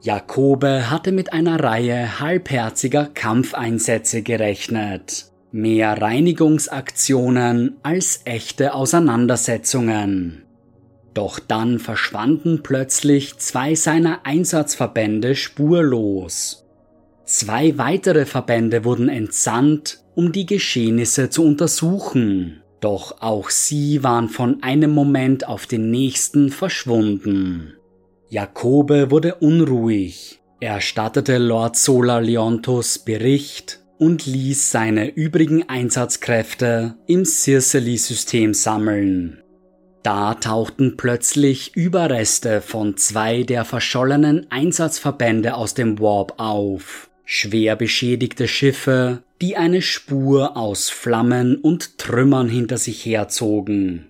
Jakobe 0.00 0.90
hatte 0.90 1.10
mit 1.10 1.32
einer 1.32 1.62
Reihe 1.62 2.20
halbherziger 2.20 3.06
Kampfeinsätze 3.06 4.22
gerechnet. 4.22 5.26
Mehr 5.50 6.00
Reinigungsaktionen 6.00 7.78
als 7.82 8.20
echte 8.24 8.74
Auseinandersetzungen. 8.74 10.44
Doch 11.14 11.40
dann 11.40 11.80
verschwanden 11.80 12.62
plötzlich 12.62 13.38
zwei 13.38 13.74
seiner 13.74 14.24
Einsatzverbände 14.24 15.34
spurlos. 15.34 16.64
Zwei 17.24 17.76
weitere 17.76 18.24
Verbände 18.24 18.84
wurden 18.84 19.08
entsandt, 19.08 20.04
um 20.14 20.30
die 20.30 20.46
Geschehnisse 20.46 21.28
zu 21.28 21.44
untersuchen. 21.44 22.62
Doch 22.80 23.20
auch 23.20 23.50
sie 23.50 24.04
waren 24.04 24.28
von 24.28 24.62
einem 24.62 24.92
Moment 24.92 25.48
auf 25.48 25.66
den 25.66 25.90
nächsten 25.90 26.50
verschwunden. 26.50 27.77
Jakobe 28.30 29.10
wurde 29.10 29.36
unruhig. 29.36 30.40
Er 30.60 30.74
erstattete 30.74 31.38
Lord 31.38 31.76
Solar 31.76 32.20
Leontus 32.20 32.98
Bericht 32.98 33.80
und 33.96 34.26
ließ 34.26 34.70
seine 34.70 35.08
übrigen 35.08 35.68
Einsatzkräfte 35.68 36.96
im 37.06 37.24
Circeli-System 37.24 38.52
sammeln. 38.52 39.42
Da 40.02 40.34
tauchten 40.34 40.96
plötzlich 40.96 41.74
Überreste 41.74 42.60
von 42.60 42.98
zwei 42.98 43.44
der 43.44 43.64
verschollenen 43.64 44.46
Einsatzverbände 44.50 45.54
aus 45.54 45.72
dem 45.72 45.98
Warp 45.98 46.34
auf. 46.36 47.08
Schwer 47.24 47.76
beschädigte 47.76 48.46
Schiffe, 48.46 49.22
die 49.40 49.56
eine 49.56 49.80
Spur 49.80 50.56
aus 50.56 50.90
Flammen 50.90 51.56
und 51.56 51.98
Trümmern 51.98 52.48
hinter 52.48 52.76
sich 52.76 53.04
herzogen. 53.06 54.07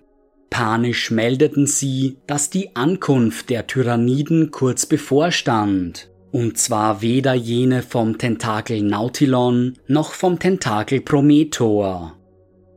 Panisch 0.59 1.09
meldeten 1.09 1.67
sie, 1.67 2.17
dass 2.27 2.49
die 2.49 2.75
Ankunft 2.75 3.49
der 3.49 3.65
Tyranniden 3.65 4.51
kurz 4.51 4.85
bevorstand, 4.85 6.09
und 6.33 6.57
zwar 6.57 7.01
weder 7.01 7.33
jene 7.33 7.81
vom 7.81 8.17
Tentakel 8.17 8.81
Nautilon 8.81 9.75
noch 9.87 10.11
vom 10.11 10.37
Tentakel 10.37 10.99
Prometor. 10.99 12.17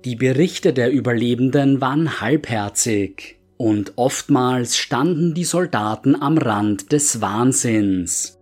Die 0.04 0.14
Berichte 0.14 0.72
der 0.72 0.92
Überlebenden 0.92 1.80
waren 1.80 2.20
halbherzig, 2.20 3.40
und 3.56 3.94
oftmals 3.96 4.76
standen 4.76 5.34
die 5.34 5.42
Soldaten 5.42 6.14
am 6.14 6.38
Rand 6.38 6.92
des 6.92 7.20
Wahnsinns. 7.20 8.38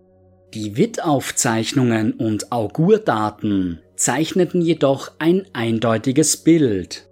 Die 0.52 0.76
Wittaufzeichnungen 0.76 2.12
und 2.12 2.52
Augurdaten 2.52 3.80
zeichneten 3.96 4.60
jedoch 4.60 5.12
ein 5.18 5.46
eindeutiges 5.54 6.36
Bild. 6.36 7.09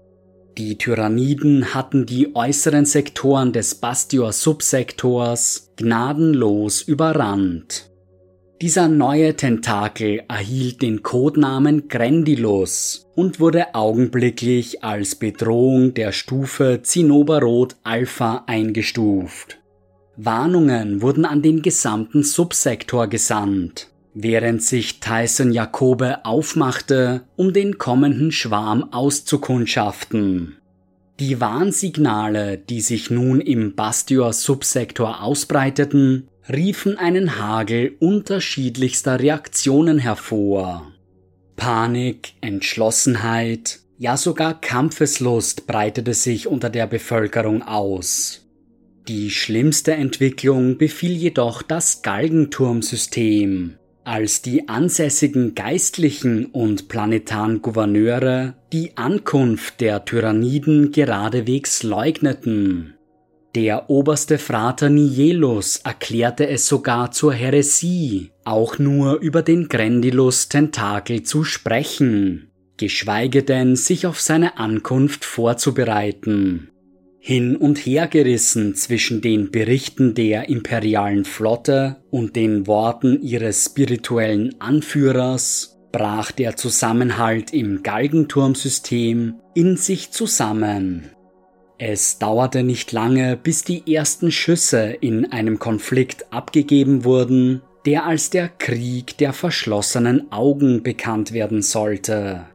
Die 0.58 0.76
Tyranniden 0.76 1.72
hatten 1.72 2.04
die 2.04 2.34
äußeren 2.34 2.84
Sektoren 2.84 3.52
des 3.52 3.76
Bastior-Subsektors 3.76 5.70
gnadenlos 5.76 6.82
überrannt. 6.82 7.88
Dieser 8.60 8.88
neue 8.88 9.36
Tentakel 9.36 10.24
erhielt 10.26 10.82
den 10.82 11.04
Codenamen 11.04 11.86
Grendilus 11.86 13.06
und 13.14 13.38
wurde 13.38 13.76
augenblicklich 13.76 14.82
als 14.82 15.14
Bedrohung 15.14 15.94
der 15.94 16.10
Stufe 16.10 16.80
Zinnoberrot 16.82 17.76
Alpha 17.84 18.42
eingestuft. 18.48 19.60
Warnungen 20.16 21.02
wurden 21.02 21.24
an 21.24 21.40
den 21.40 21.62
gesamten 21.62 22.24
Subsektor 22.24 23.06
gesandt, 23.06 23.92
während 24.20 24.62
sich 24.62 24.98
Tyson 24.98 25.52
Jakobe 25.52 26.24
aufmachte, 26.24 27.22
um 27.36 27.52
den 27.52 27.78
kommenden 27.78 28.32
Schwarm 28.32 28.92
auszukundschaften. 28.92 30.56
Die 31.20 31.40
Warnsignale, 31.40 32.58
die 32.58 32.80
sich 32.80 33.10
nun 33.10 33.40
im 33.40 33.76
Bastior-Subsektor 33.76 35.22
ausbreiteten, 35.22 36.28
riefen 36.48 36.98
einen 36.98 37.38
Hagel 37.38 37.94
unterschiedlichster 38.00 39.20
Reaktionen 39.20 39.98
hervor. 39.98 40.92
Panik, 41.54 42.34
Entschlossenheit, 42.40 43.78
ja 43.98 44.16
sogar 44.16 44.60
Kampfeslust 44.60 45.68
breitete 45.68 46.14
sich 46.14 46.48
unter 46.48 46.70
der 46.70 46.88
Bevölkerung 46.88 47.62
aus. 47.62 48.44
Die 49.06 49.30
schlimmste 49.30 49.94
Entwicklung 49.94 50.76
befiel 50.76 51.12
jedoch 51.12 51.62
das 51.62 52.02
Galgenturmsystem, 52.02 53.77
als 54.08 54.40
die 54.40 54.70
ansässigen 54.70 55.54
Geistlichen 55.54 56.46
und 56.46 56.88
planetaren 56.88 57.60
Gouverneure 57.60 58.54
die 58.72 58.96
Ankunft 58.96 59.82
der 59.82 60.06
Tyranniden 60.06 60.92
geradewegs 60.92 61.82
leugneten. 61.82 62.94
Der 63.54 63.90
oberste 63.90 64.38
Frater 64.38 64.88
Nielus 64.88 65.80
erklärte 65.84 66.48
es 66.48 66.66
sogar 66.66 67.10
zur 67.10 67.34
Häresie, 67.34 68.30
auch 68.44 68.78
nur 68.78 69.20
über 69.20 69.42
den 69.42 69.68
Grendilus-Tentakel 69.68 71.24
zu 71.24 71.44
sprechen, 71.44 72.50
geschweige 72.78 73.42
denn 73.42 73.76
sich 73.76 74.06
auf 74.06 74.22
seine 74.22 74.56
Ankunft 74.56 75.26
vorzubereiten. 75.26 76.70
Hin 77.20 77.56
und 77.56 77.78
her 77.78 78.06
gerissen 78.06 78.74
zwischen 78.74 79.20
den 79.20 79.50
Berichten 79.50 80.14
der 80.14 80.48
imperialen 80.48 81.24
Flotte 81.24 81.96
und 82.10 82.36
den 82.36 82.66
Worten 82.66 83.20
ihres 83.22 83.66
spirituellen 83.66 84.54
Anführers 84.60 85.78
brach 85.92 86.30
der 86.30 86.56
Zusammenhalt 86.56 87.52
im 87.52 87.82
Galgenturmsystem 87.82 89.34
in 89.54 89.76
sich 89.76 90.10
zusammen. 90.10 91.10
Es 91.78 92.18
dauerte 92.18 92.62
nicht 92.62 92.92
lange, 92.92 93.36
bis 93.36 93.62
die 93.62 93.94
ersten 93.94 94.30
Schüsse 94.30 94.96
in 95.00 95.30
einem 95.32 95.58
Konflikt 95.58 96.32
abgegeben 96.32 97.04
wurden, 97.04 97.62
der 97.86 98.04
als 98.04 98.30
der 98.30 98.48
Krieg 98.48 99.16
der 99.18 99.32
verschlossenen 99.32 100.30
Augen 100.32 100.82
bekannt 100.82 101.32
werden 101.32 101.62
sollte. 101.62 102.46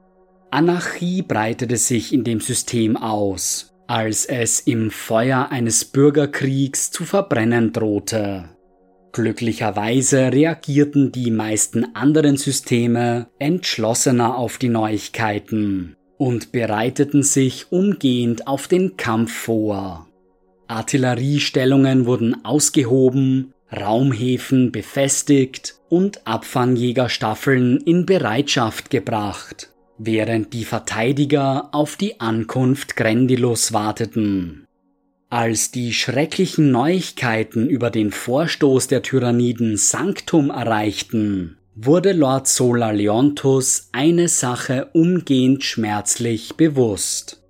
Anarchie 0.52 1.22
breitete 1.22 1.78
sich 1.78 2.14
in 2.14 2.24
dem 2.24 2.40
System 2.40 2.98
aus, 2.98 3.73
als 3.94 4.26
es 4.26 4.60
im 4.60 4.90
Feuer 4.90 5.52
eines 5.52 5.86
Bürgerkriegs 5.86 6.90
zu 6.90 7.06
verbrennen 7.06 7.74
drohte. 7.74 8.50
Glücklicherweise 9.12 10.34
reagierten 10.34 11.12
die 11.12 11.30
meisten 11.30 11.96
anderen 11.96 12.36
Systeme 12.36 13.28
entschlossener 13.38 14.36
auf 14.36 14.58
die 14.58 14.70
Neuigkeiten 14.70 15.96
und 16.18 16.52
bereiteten 16.52 17.22
sich 17.22 17.72
umgehend 17.72 18.48
auf 18.48 18.68
den 18.68 18.98
Kampf 18.98 19.32
vor. 19.32 20.08
Artilleriestellungen 20.68 22.08
wurden 22.08 22.44
ausgehoben, 22.44 23.54
Raumhäfen 23.72 24.72
befestigt 24.72 25.76
und 25.90 26.26
Abfangjägerstaffeln 26.26 27.78
in 27.78 28.08
Bereitschaft 28.08 28.90
gebracht 28.90 29.70
während 29.98 30.54
die 30.54 30.66
Verteidiger 30.66 31.70
auf 31.72 31.96
die 31.96 32.20
Ankunft 32.20 32.96
Grendilos 32.96 33.74
warteten. 33.74 34.66
Als 35.30 35.72
die 35.72 35.94
schrecklichen 35.94 36.72
Neuigkeiten 36.72 37.68
über 37.68 37.90
den 37.90 38.12
Vorstoß 38.12 38.88
der 38.88 39.02
Tyranniden 39.02 39.78
Sanctum 39.78 40.52
erreichten, 40.52 41.58
wurde 41.76 42.12
Lord 42.12 42.48
Solar 42.48 42.94
Leontus 42.94 43.90
eine 43.92 44.28
Sache 44.28 44.90
umgehend 44.94 45.64
schmerzlich 45.64 46.56
bewusst. 46.56 47.42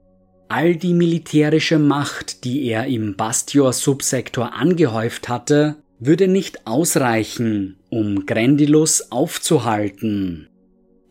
All 0.48 0.76
die 0.76 0.94
militärische 0.94 1.80
Macht, 1.80 2.46
die 2.46 2.68
er 2.68 2.86
im 2.86 3.16
Bastior-Subsektor 3.16 4.54
angehäuft 4.54 5.28
hatte, 5.28 5.76
würde 6.00 6.28
nicht 6.28 6.68
ausreichen, 6.68 7.80
um 7.90 8.26
Grendilus 8.26 9.12
aufzuhalten. 9.12 10.48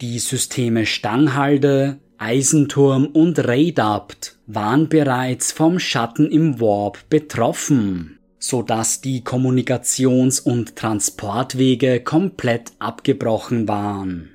Die 0.03 0.19
Systeme 0.19 0.85
Stanghalde, 0.85 2.01
Eisenturm 2.19 3.07
und 3.07 3.39
Radapt 3.39 4.37
waren 4.49 4.89
bereits 4.89 5.53
vom 5.53 5.79
Schatten 5.79 6.29
im 6.29 6.59
Warp 6.61 7.09
betroffen, 7.09 8.19
so 8.37 8.63
dass 8.63 9.01
die 9.01 9.23
Kommunikations- 9.23 10.41
und 10.41 10.75
Transportwege 10.75 12.01
komplett 12.01 12.73
abgebrochen 12.81 13.69
waren. 13.69 14.31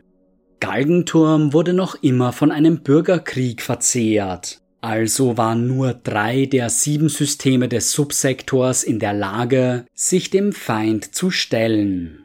Galgenturm 0.62 1.52
wurde 1.52 1.74
noch 1.74 2.02
immer 2.02 2.32
von 2.32 2.52
einem 2.52 2.82
Bürgerkrieg 2.82 3.62
verzehrt, 3.62 4.62
also 4.80 5.36
waren 5.36 5.68
nur 5.68 5.94
drei 5.94 6.46
der 6.46 6.70
sieben 6.70 7.10
Systeme 7.10 7.68
des 7.68 7.92
Subsektors 7.92 8.86
in 8.86 9.00
der 9.00 9.14
Lage, 9.14 9.86
sich 9.94 10.30
dem 10.30 10.54
Feind 10.54 11.14
zu 11.14 11.30
stellen. 11.30 12.24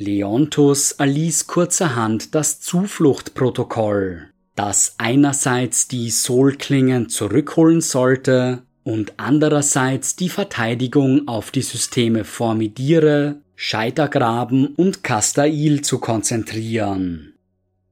Leontus 0.00 0.92
erließ 0.92 1.46
kurzerhand 1.46 2.34
das 2.34 2.58
Zufluchtprotokoll, 2.62 4.30
das 4.54 4.94
einerseits 4.96 5.88
die 5.88 6.08
Solklingen 6.08 7.10
zurückholen 7.10 7.82
sollte 7.82 8.62
und 8.82 9.12
andererseits 9.18 10.16
die 10.16 10.30
Verteidigung 10.30 11.28
auf 11.28 11.50
die 11.50 11.60
Systeme 11.60 12.24
Formidire, 12.24 13.42
Scheitergraben 13.56 14.68
und 14.68 15.04
Castail 15.04 15.82
zu 15.82 15.98
konzentrieren. 15.98 17.34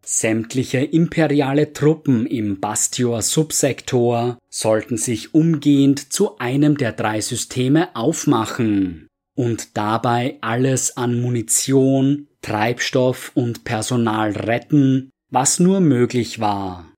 Sämtliche 0.02 0.78
imperiale 0.78 1.74
Truppen 1.74 2.24
im 2.24 2.58
Bastior-Subsektor 2.58 4.38
sollten 4.48 4.96
sich 4.96 5.34
umgehend 5.34 6.10
zu 6.10 6.38
einem 6.38 6.78
der 6.78 6.92
drei 6.92 7.20
Systeme 7.20 7.94
aufmachen 7.94 9.08
und 9.38 9.77
dabei 9.77 10.37
alles 10.40 10.96
an 10.96 11.20
Munition, 11.20 12.27
Treibstoff 12.42 13.31
und 13.35 13.62
Personal 13.62 14.33
retten, 14.33 15.11
was 15.31 15.61
nur 15.61 15.79
möglich 15.79 16.40
war. 16.40 16.92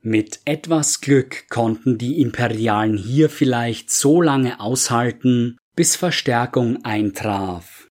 Mit 0.00 0.40
etwas 0.46 1.02
Glück 1.02 1.46
konnten 1.50 1.98
die 1.98 2.22
Imperialen 2.22 2.96
hier 2.96 3.28
vielleicht 3.28 3.90
so 3.90 4.22
lange 4.22 4.60
aushalten, 4.60 5.58
bis 5.76 5.94
Verstärkung 5.94 6.82
eintraf. 6.86 7.86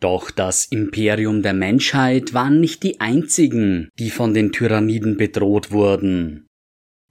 Doch 0.00 0.30
das 0.30 0.66
Imperium 0.66 1.40
der 1.40 1.54
Menschheit 1.54 2.34
waren 2.34 2.60
nicht 2.60 2.82
die 2.82 3.00
einzigen, 3.00 3.88
die 3.98 4.10
von 4.10 4.34
den 4.34 4.52
Tyranniden 4.52 5.16
bedroht 5.16 5.72
wurden. 5.72 6.46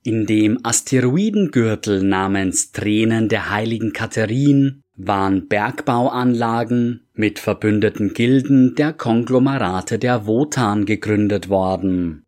In 0.03 0.27
dem 0.27 0.59
Asteroidengürtel 0.63 2.03
namens 2.03 2.71
Tränen 2.71 3.29
der 3.29 3.49
heiligen 3.49 3.93
Katharin 3.93 4.82
waren 4.95 5.47
Bergbauanlagen 5.47 7.01
mit 7.13 7.39
verbündeten 7.39 8.13
Gilden 8.13 8.75
der 8.75 8.93
Konglomerate 8.93 9.99
der 9.99 10.25
Wotan 10.25 10.85
gegründet 10.85 11.49
worden. 11.49 12.23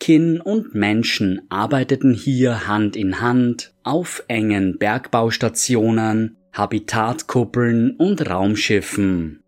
Kin 0.00 0.40
und 0.40 0.74
Menschen 0.74 1.42
arbeiteten 1.48 2.14
hier 2.14 2.68
Hand 2.68 2.96
in 2.96 3.20
Hand 3.20 3.74
auf 3.82 4.22
engen 4.28 4.78
Bergbaustationen, 4.78 6.36
Habitatkuppeln 6.52 7.96
und 7.96 8.28
Raumschiffen. 8.28 9.42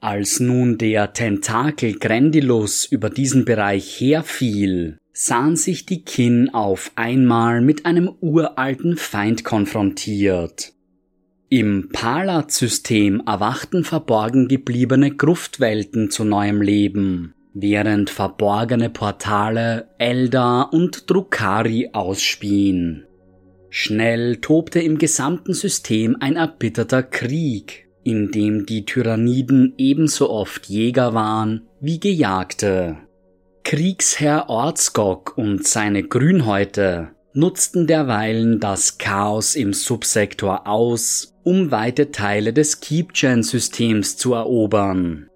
Als 0.00 0.40
nun 0.40 0.78
der 0.78 1.12
Tentakel 1.12 1.98
Grendilus 1.98 2.84
über 2.86 3.10
diesen 3.10 3.44
Bereich 3.44 4.00
herfiel, 4.00 4.98
sahen 5.12 5.56
sich 5.56 5.86
die 5.86 6.04
Kin 6.04 6.50
auf 6.52 6.90
einmal 6.96 7.60
mit 7.60 7.86
einem 7.86 8.10
uralten 8.20 8.96
Feind 8.96 9.44
konfrontiert. 9.44 10.72
Im 11.52 11.90
Palat-System 11.90 13.24
erwachten 13.26 13.84
verborgen 13.84 14.48
gebliebene 14.48 15.14
Gruftwelten 15.14 16.10
zu 16.10 16.24
neuem 16.24 16.62
Leben, 16.62 17.34
während 17.52 18.08
verborgene 18.08 18.88
Portale 18.88 19.90
Eldar 19.98 20.72
und 20.72 21.10
Drukari 21.10 21.90
ausspien. 21.92 23.04
Schnell 23.68 24.36
tobte 24.36 24.80
im 24.80 24.96
gesamten 24.96 25.52
System 25.52 26.16
ein 26.20 26.36
erbitterter 26.36 27.02
Krieg, 27.02 27.86
in 28.02 28.30
dem 28.30 28.64
die 28.64 28.86
Tyranniden 28.86 29.74
ebenso 29.76 30.30
oft 30.30 30.70
Jäger 30.70 31.12
waren 31.12 31.68
wie 31.82 32.00
Gejagte. 32.00 32.96
Kriegsherr 33.62 34.48
Ortskog 34.48 35.36
und 35.36 35.66
seine 35.66 36.02
Grünhäute 36.02 37.10
nutzten 37.34 37.86
derweilen 37.86 38.60
das 38.60 38.98
Chaos 38.98 39.56
im 39.56 39.72
Subsektor 39.72 40.66
aus, 40.66 41.34
um 41.42 41.70
weite 41.70 42.10
Teile 42.10 42.52
des 42.52 42.80
Keepgen-Systems 42.80 44.16
zu 44.16 44.34
erobern. 44.34 45.28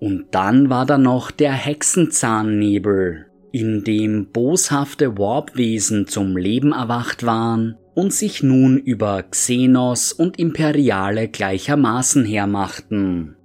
Und 0.00 0.26
dann 0.32 0.70
war 0.70 0.86
da 0.86 0.98
noch 0.98 1.30
der 1.30 1.52
Hexenzahnnebel, 1.52 3.26
in 3.52 3.84
dem 3.84 4.26
boshafte 4.32 5.16
Warpwesen 5.16 6.06
zum 6.06 6.36
Leben 6.36 6.72
erwacht 6.72 7.24
waren 7.24 7.76
und 7.94 8.12
sich 8.12 8.42
nun 8.42 8.76
über 8.76 9.22
Xenos 9.22 10.12
und 10.12 10.38
Imperiale 10.38 11.28
gleichermaßen 11.28 12.24
hermachten. 12.26 13.36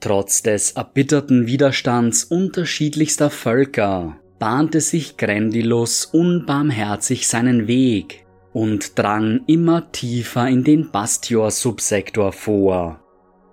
Trotz 0.00 0.42
des 0.42 0.72
erbitterten 0.72 1.46
Widerstands 1.46 2.24
unterschiedlichster 2.24 3.30
Völker 3.30 4.16
bahnte 4.38 4.80
sich 4.80 5.16
Grendilus 5.16 6.04
unbarmherzig 6.06 7.26
seinen 7.26 7.66
Weg 7.66 8.26
und 8.52 8.98
drang 8.98 9.42
immer 9.46 9.92
tiefer 9.92 10.48
in 10.48 10.64
den 10.64 10.90
Bastior-Subsektor 10.90 12.32
vor. 12.32 13.00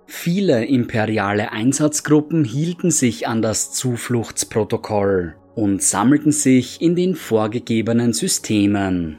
Viele 0.06 0.64
imperiale 0.64 1.52
Einsatzgruppen 1.52 2.44
hielten 2.44 2.90
sich 2.90 3.26
an 3.26 3.42
das 3.42 3.72
Zufluchtsprotokoll 3.72 5.36
und 5.54 5.82
sammelten 5.82 6.32
sich 6.32 6.82
in 6.82 6.94
den 6.94 7.14
vorgegebenen 7.14 8.12
Systemen. 8.12 9.18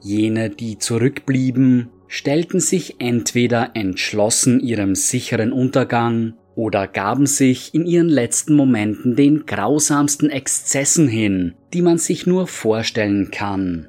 Jene, 0.00 0.50
die 0.50 0.78
zurückblieben, 0.78 1.90
stellten 2.06 2.60
sich 2.60 3.00
entweder 3.00 3.72
entschlossen 3.74 4.60
ihrem 4.60 4.94
sicheren 4.94 5.52
Untergang 5.52 6.34
oder 6.58 6.88
gaben 6.88 7.26
sich 7.26 7.72
in 7.72 7.86
ihren 7.86 8.08
letzten 8.08 8.56
Momenten 8.56 9.14
den 9.14 9.46
grausamsten 9.46 10.28
Exzessen 10.28 11.06
hin, 11.06 11.54
die 11.72 11.82
man 11.82 11.98
sich 11.98 12.26
nur 12.26 12.48
vorstellen 12.48 13.30
kann. 13.30 13.86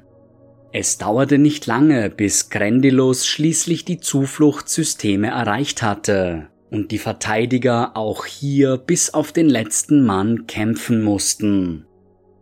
Es 0.70 0.96
dauerte 0.96 1.38
nicht 1.38 1.66
lange, 1.66 2.10
bis 2.10 2.48
Grendilus 2.48 3.26
schließlich 3.26 3.84
die 3.84 3.98
Zufluchtssysteme 3.98 5.26
erreicht 5.26 5.82
hatte 5.82 6.46
und 6.70 6.92
die 6.92 6.98
Verteidiger 6.98 7.96
auch 7.96 8.24
hier 8.24 8.76
bis 8.76 9.12
auf 9.14 9.32
den 9.32 9.48
letzten 9.48 10.06
Mann 10.06 10.46
kämpfen 10.46 11.02
mussten. 11.02 11.86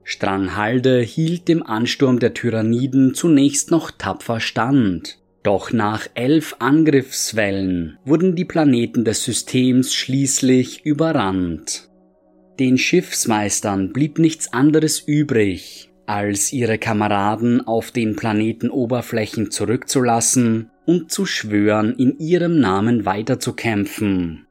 Stranghalde 0.04 1.00
hielt 1.00 1.48
dem 1.48 1.62
Ansturm 1.62 2.18
der 2.18 2.34
Tyranniden 2.34 3.14
zunächst 3.14 3.70
noch 3.70 3.90
tapfer 3.90 4.40
stand. 4.40 5.18
Doch 5.48 5.72
nach 5.72 6.06
elf 6.12 6.56
Angriffswellen 6.58 7.96
wurden 8.04 8.37
die 8.37 8.44
Planeten 8.44 9.06
des 9.06 9.24
Systems 9.24 9.94
schließlich 9.94 10.84
überrannt. 10.84 11.88
Den 12.58 12.76
Schiffsmeistern 12.76 13.94
blieb 13.94 14.18
nichts 14.18 14.52
anderes 14.52 15.00
übrig, 15.00 15.90
als 16.04 16.52
ihre 16.52 16.76
Kameraden 16.76 17.66
auf 17.66 17.92
den 17.92 18.14
Planetenoberflächen 18.14 19.50
zurückzulassen 19.50 20.68
und 20.84 21.11
zu 21.11 21.24
schwören, 21.24 21.94
in 21.96 22.18
ihrem 22.18 22.61
Namen 22.61 23.06
weiterzukämpfen. 23.06 24.46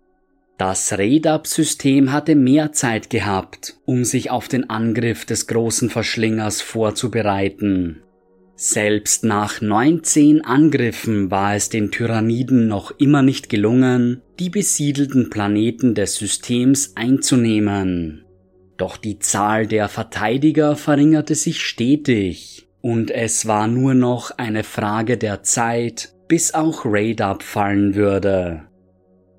Das 0.58 0.98
Redab-System 0.98 2.12
hatte 2.12 2.34
mehr 2.34 2.72
Zeit 2.72 3.12
gehabt, 3.12 3.78
um 3.86 4.04
sich 4.04 4.32
auf 4.32 4.48
den 4.48 4.68
Angriff 4.72 5.26
des 5.26 5.46
großen 5.46 5.92
Verschlingers 5.92 6.64
vorzubereiten. 6.64 8.02
Selbst 8.60 9.24
nach 9.24 9.62
19 9.62 10.44
Angriffen 10.44 11.30
war 11.30 11.54
es 11.54 11.70
den 11.70 11.92
Tyranniden 11.92 12.68
noch 12.68 12.92
immer 12.98 13.22
nicht 13.22 13.50
gelungen, 13.50 14.24
die 14.40 14.50
besiedelten 14.50 15.30
Planeten 15.30 15.94
des 15.94 16.16
Systems 16.16 16.94
einzunehmen. 16.96 18.26
Doch 18.76 18.98
die 18.98 19.20
Zahl 19.20 19.68
der 19.68 19.90
Verteidiger 19.90 20.76
verringerte 20.76 21.36
sich 21.36 21.62
stetig, 21.62 22.68
und 22.82 23.12
es 23.12 23.46
war 23.46 23.68
nur 23.68 23.94
noch 23.94 24.32
eine 24.32 24.64
Frage 24.64 25.18
der 25.18 25.44
Zeit, 25.44 26.16
bis 26.28 26.56
auch 26.56 26.82
Raid 26.84 27.44
fallen 27.44 27.94
würde. 27.94 28.64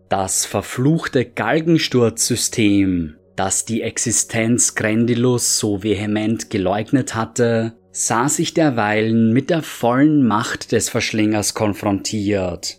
Das 0.08 0.46
verfluchte 0.46 1.24
Galgensturzsystem, 1.24 3.16
das 3.34 3.64
die 3.64 3.82
Existenz 3.82 4.76
Grendilus 4.76 5.58
so 5.58 5.82
vehement 5.82 6.50
geleugnet 6.50 7.16
hatte, 7.16 7.77
sah 7.90 8.28
sich 8.28 8.54
derweilen 8.54 9.32
mit 9.32 9.50
der 9.50 9.62
vollen 9.62 10.26
Macht 10.26 10.72
des 10.72 10.88
Verschlingers 10.88 11.54
konfrontiert. 11.54 12.78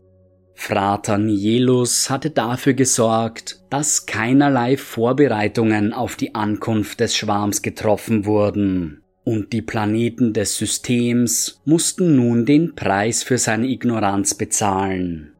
Frater 0.53 1.17
Nielus 1.17 2.09
hatte 2.09 2.31
dafür 2.31 2.73
gesorgt, 2.73 3.61
dass 3.69 4.05
keinerlei 4.05 4.75
Vorbereitungen 4.75 5.93
auf 5.93 6.17
die 6.17 6.35
Ankunft 6.35 6.99
des 6.99 7.15
Schwarms 7.15 7.61
getroffen 7.61 8.25
wurden, 8.25 9.01
und 9.23 9.53
die 9.53 9.61
Planeten 9.61 10.33
des 10.33 10.57
Systems 10.57 11.61
mussten 11.63 12.15
nun 12.15 12.45
den 12.45 12.75
Preis 12.75 13.23
für 13.23 13.37
seine 13.37 13.67
Ignoranz 13.67 14.33
bezahlen. 14.33 15.33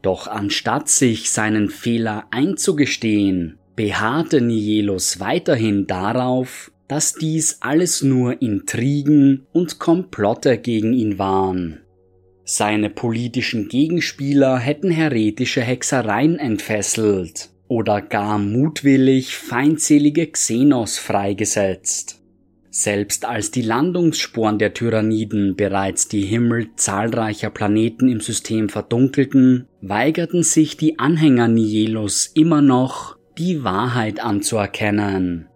Doch 0.00 0.26
anstatt 0.26 0.88
sich 0.88 1.30
seinen 1.30 1.68
Fehler 1.68 2.24
einzugestehen, 2.30 3.58
beharrte 3.74 4.40
Nielus 4.40 5.20
weiterhin 5.20 5.86
darauf, 5.86 6.72
dass 6.88 7.14
dies 7.14 7.58
alles 7.60 8.02
nur 8.02 8.40
Intrigen 8.40 9.46
und 9.52 9.78
Komplotte 9.78 10.58
gegen 10.58 10.92
ihn 10.92 11.18
waren. 11.18 11.80
Seine 12.44 12.90
politischen 12.90 13.68
Gegenspieler 13.68 14.58
hätten 14.58 14.90
heretische 14.90 15.62
Hexereien 15.62 16.38
entfesselt 16.38 17.50
oder 17.66 18.00
gar 18.00 18.38
mutwillig 18.38 19.36
feindselige 19.36 20.28
Xenos 20.28 20.98
freigesetzt. 20.98 22.22
Selbst 22.70 23.24
als 23.24 23.50
die 23.50 23.62
Landungssporen 23.62 24.58
der 24.58 24.74
Tyranniden 24.74 25.56
bereits 25.56 26.08
die 26.08 26.20
Himmel 26.20 26.68
zahlreicher 26.76 27.50
Planeten 27.50 28.08
im 28.08 28.20
System 28.20 28.68
verdunkelten, 28.68 29.66
weigerten 29.80 30.42
sich 30.42 30.76
die 30.76 30.98
Anhänger 30.98 31.48
Nielos 31.48 32.30
immer 32.34 32.60
noch, 32.60 33.16
die 33.38 33.64
Wahrheit 33.64 34.20
anzuerkennen. 34.20 35.48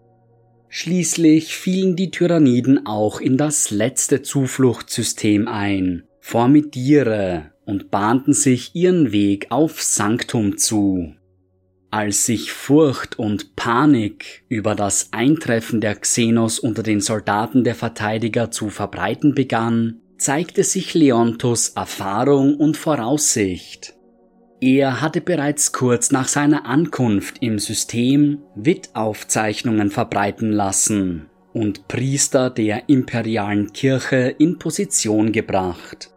Schließlich 0.73 1.57
fielen 1.57 1.97
die 1.97 2.13
Tyranniden 2.13 2.87
auch 2.87 3.21
in 3.21 3.37
das 3.37 3.73
letzte 3.73 4.23
Zufluchtssystem 4.23 5.49
ein, 5.49 6.05
Formidiere 6.21 7.51
und 7.65 7.91
bahnten 7.91 8.35
sich 8.35 8.77
ihren 8.77 9.11
Weg 9.11 9.49
auf 9.51 9.83
Sanktum 9.83 10.59
zu. 10.59 11.13
Als 11.91 12.25
sich 12.25 12.53
Furcht 12.53 13.19
und 13.19 13.57
Panik 13.57 14.45
über 14.49 14.77
das 14.77 15.09
Eintreffen 15.11 15.81
der 15.81 15.97
Xenos 15.97 16.61
unter 16.61 16.85
den 16.85 17.01
Soldaten 17.01 17.65
der 17.65 17.75
Verteidiger 17.75 18.53
zu 18.53 18.69
verbreiten 18.69 19.35
begann, 19.35 20.01
zeigte 20.19 20.63
sich 20.63 20.95
Leontos 20.95 21.71
Erfahrung 21.71 22.55
und 22.55 22.77
Voraussicht. 22.77 23.97
Er 24.61 25.01
hatte 25.01 25.23
bereits 25.23 25.73
kurz 25.73 26.11
nach 26.11 26.29
seiner 26.29 26.67
Ankunft 26.67 27.39
im 27.41 27.59
System 27.59 28.39
Wittaufzeichnungen 28.55 29.91
verbreiten 29.91 30.53
lassen 30.53 31.31
und 31.55 31.89
Priester 31.89 32.51
der 32.51 32.89
imperialen 32.89 33.73
Kirche 33.73 34.35
in 34.39 34.59
Position 34.59 35.33
gebracht. 35.33 36.11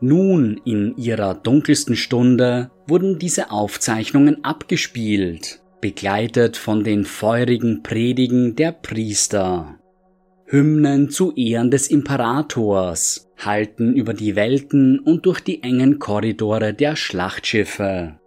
Nun, 0.00 0.60
in 0.64 0.96
ihrer 0.96 1.34
dunkelsten 1.34 1.96
Stunde, 1.96 2.70
wurden 2.88 3.18
diese 3.18 3.50
Aufzeichnungen 3.50 4.44
abgespielt, 4.44 5.60
begleitet 5.80 6.56
von 6.56 6.84
den 6.84 7.04
feurigen 7.04 7.82
Predigen 7.82 8.56
der 8.56 8.72
Priester. 8.72 9.78
Hymnen 10.48 11.10
zu 11.10 11.34
Ehren 11.34 11.72
des 11.72 11.88
Imperators 11.88 13.28
halten 13.36 13.94
über 13.94 14.14
die 14.14 14.36
Welten 14.36 15.00
und 15.00 15.26
durch 15.26 15.40
die 15.40 15.64
engen 15.64 15.98
Korridore 15.98 16.72
der 16.72 16.94
Schlachtschiffe. 16.94 18.20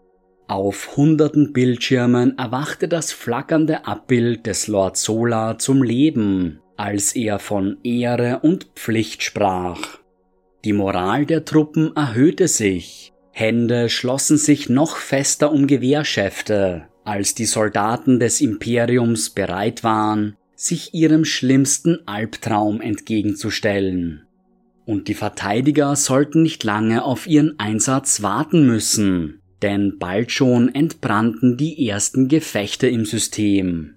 Auf 0.47 0.97
hunderten 0.97 1.53
Bildschirmen 1.53 2.37
erwachte 2.37 2.89
das 2.89 3.13
flackernde 3.13 3.85
Abbild 3.85 4.47
des 4.47 4.67
Lord 4.67 4.97
Solar 4.97 5.59
zum 5.59 5.81
Leben, 5.81 6.59
als 6.75 7.15
er 7.15 7.39
von 7.39 7.77
Ehre 7.83 8.39
und 8.41 8.65
Pflicht 8.75 9.23
sprach. 9.23 9.99
Die 10.65 10.73
Moral 10.73 11.25
der 11.25 11.45
Truppen 11.45 11.95
erhöhte 11.95 12.49
sich, 12.49 13.13
Hände 13.31 13.87
schlossen 13.87 14.37
sich 14.37 14.67
noch 14.67 14.97
fester 14.97 15.53
um 15.53 15.67
Gewehrschäfte, 15.67 16.87
als 17.05 17.33
die 17.33 17.45
Soldaten 17.45 18.19
des 18.19 18.41
Imperiums 18.41 19.29
bereit 19.29 19.85
waren, 19.85 20.35
sich 20.59 20.93
ihrem 20.93 21.23
schlimmsten 21.23 22.05
Albtraum 22.05 22.81
entgegenzustellen. 22.81 24.23
Und 24.85 25.07
die 25.07 25.13
Verteidiger 25.13 25.95
sollten 25.95 26.41
nicht 26.41 26.65
lange 26.65 27.05
auf 27.05 27.27
ihren 27.27 27.57
Einsatz 27.59 28.21
warten 28.21 28.65
müssen, 28.65 29.39
denn 29.61 29.97
bald 29.99 30.33
schon 30.33 30.75
entbrannten 30.75 31.55
die 31.55 31.87
ersten 31.87 32.27
Gefechte 32.27 32.87
im 32.87 33.05
System. 33.05 33.95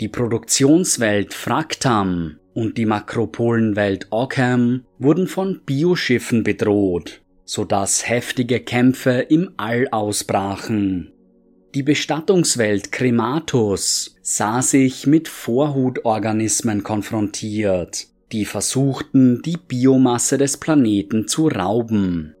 Die 0.00 0.08
Produktionswelt 0.08 1.32
Fraktam 1.32 2.40
und 2.52 2.78
die 2.78 2.86
Makropolenwelt 2.86 4.08
Ockham 4.10 4.84
wurden 4.98 5.28
von 5.28 5.60
Bioschiffen 5.64 6.42
bedroht, 6.42 7.22
so 7.44 7.64
dass 7.64 8.08
heftige 8.08 8.58
Kämpfe 8.58 9.20
im 9.28 9.52
All 9.56 9.86
ausbrachen. 9.92 11.12
Die 11.76 11.82
Bestattungswelt 11.82 12.90
Crematus 12.90 14.16
sah 14.22 14.62
sich 14.62 15.06
mit 15.06 15.28
Vorhutorganismen 15.28 16.82
konfrontiert, 16.82 18.06
die 18.32 18.46
versuchten, 18.46 19.42
die 19.42 19.58
Biomasse 19.58 20.38
des 20.38 20.56
Planeten 20.56 21.28
zu 21.28 21.48
rauben. 21.48 22.34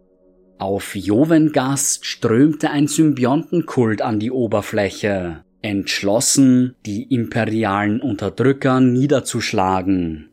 Auf 0.56 0.96
Jovengast 0.96 2.06
strömte 2.06 2.70
ein 2.70 2.86
Symbiontenkult 2.86 4.00
an 4.00 4.20
die 4.20 4.30
Oberfläche, 4.30 5.44
entschlossen, 5.60 6.74
die 6.86 7.02
imperialen 7.02 8.00
Unterdrücker 8.00 8.80
niederzuschlagen. 8.80 10.30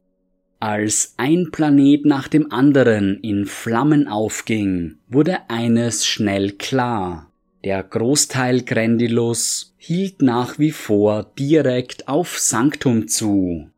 Als 0.61 1.15
ein 1.17 1.49
Planet 1.51 2.05
nach 2.05 2.29
dem 2.29 2.53
anderen 2.53 3.19
in 3.19 3.47
Flammen 3.47 4.07
aufging, 4.07 4.99
wurde 5.09 5.49
eines 5.49 6.05
schnell 6.05 6.53
klar. 6.53 7.32
Der 7.63 7.82
Großteil 7.82 8.62
Grendilus 8.63 9.73
hielt 9.78 10.21
nach 10.21 10.60
wie 10.60 10.71
vor 10.71 11.32
direkt 11.39 12.10
auf 12.10 12.38
Sanctum 12.38 13.08
zu. 13.08 13.69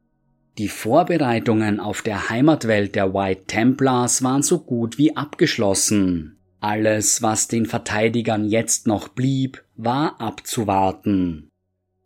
Die 0.57 0.69
Vorbereitungen 0.69 1.79
auf 1.79 2.01
der 2.01 2.29
Heimatwelt 2.29 2.95
der 2.95 3.13
White 3.13 3.43
Templars 3.45 4.23
waren 4.23 4.41
so 4.41 4.59
gut 4.59 4.97
wie 4.97 5.15
abgeschlossen. 5.15 6.39
Alles, 6.61 7.21
was 7.21 7.47
den 7.47 7.67
Verteidigern 7.67 8.45
jetzt 8.45 8.87
noch 8.87 9.09
blieb, 9.09 9.63
war 9.75 10.19
abzuwarten. 10.19 11.49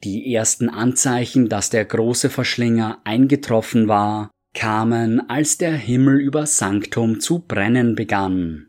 Die 0.04 0.34
ersten 0.34 0.68
Anzeichen, 0.70 1.48
dass 1.48 1.70
der 1.70 1.86
große 1.86 2.30
Verschlinger 2.30 3.00
eingetroffen 3.06 3.88
war, 3.88 4.32
kamen, 4.54 5.30
als 5.30 5.58
der 5.58 5.74
Himmel 5.74 6.20
über 6.20 6.46
Sanctum 6.46 7.20
zu 7.22 7.40
brennen 7.40 7.96
begann. 7.96 8.69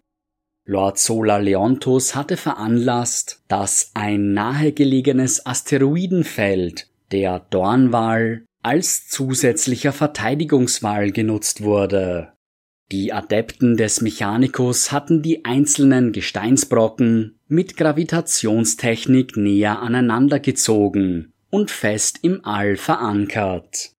Lord 0.71 0.99
Solar 0.99 1.41
Leontus 1.41 2.15
hatte 2.15 2.37
veranlasst, 2.37 3.43
dass 3.49 3.91
ein 3.95 4.35
nahegelegenes 4.35 5.45
Asteroidenfeld, 5.45 6.87
der 7.11 7.41
Dornwall, 7.51 8.45
als 8.63 9.09
zusätzlicher 9.09 9.93
Verteidigungswall 9.93 11.11
genutzt 11.11 11.65
wurde. 11.65 12.35
Die 12.93 13.13
Adepten 13.13 13.77
des 13.77 14.01
Mechanicus 14.01 14.93
hatten 14.93 15.23
die 15.23 15.45
einzelnen 15.45 16.13
Gesteinsbrocken 16.13 17.41
mit 17.49 17.77
Gravitationstechnik 17.77 19.37
näher 19.37 19.83
aneinander 19.83 20.39
gezogen 20.39 21.33
und 21.51 21.73
fest 21.73 22.21
im 22.23 22.45
All 22.45 22.77
verankert. 22.77 23.91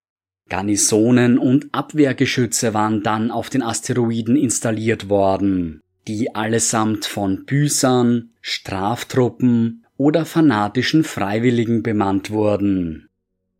Garnisonen 0.47 1.37
und 1.37 1.67
Abwehrgeschütze 1.73 2.73
waren 2.73 3.03
dann 3.03 3.29
auf 3.29 3.49
den 3.49 3.61
Asteroiden 3.61 4.37
installiert 4.37 5.09
worden, 5.09 5.81
die 6.07 6.35
allesamt 6.35 7.05
von 7.05 7.45
Büßern, 7.45 8.31
Straftruppen 8.41 9.85
oder 9.97 10.25
fanatischen 10.25 11.03
Freiwilligen 11.03 11.83
bemannt 11.83 12.31
wurden. 12.31 13.07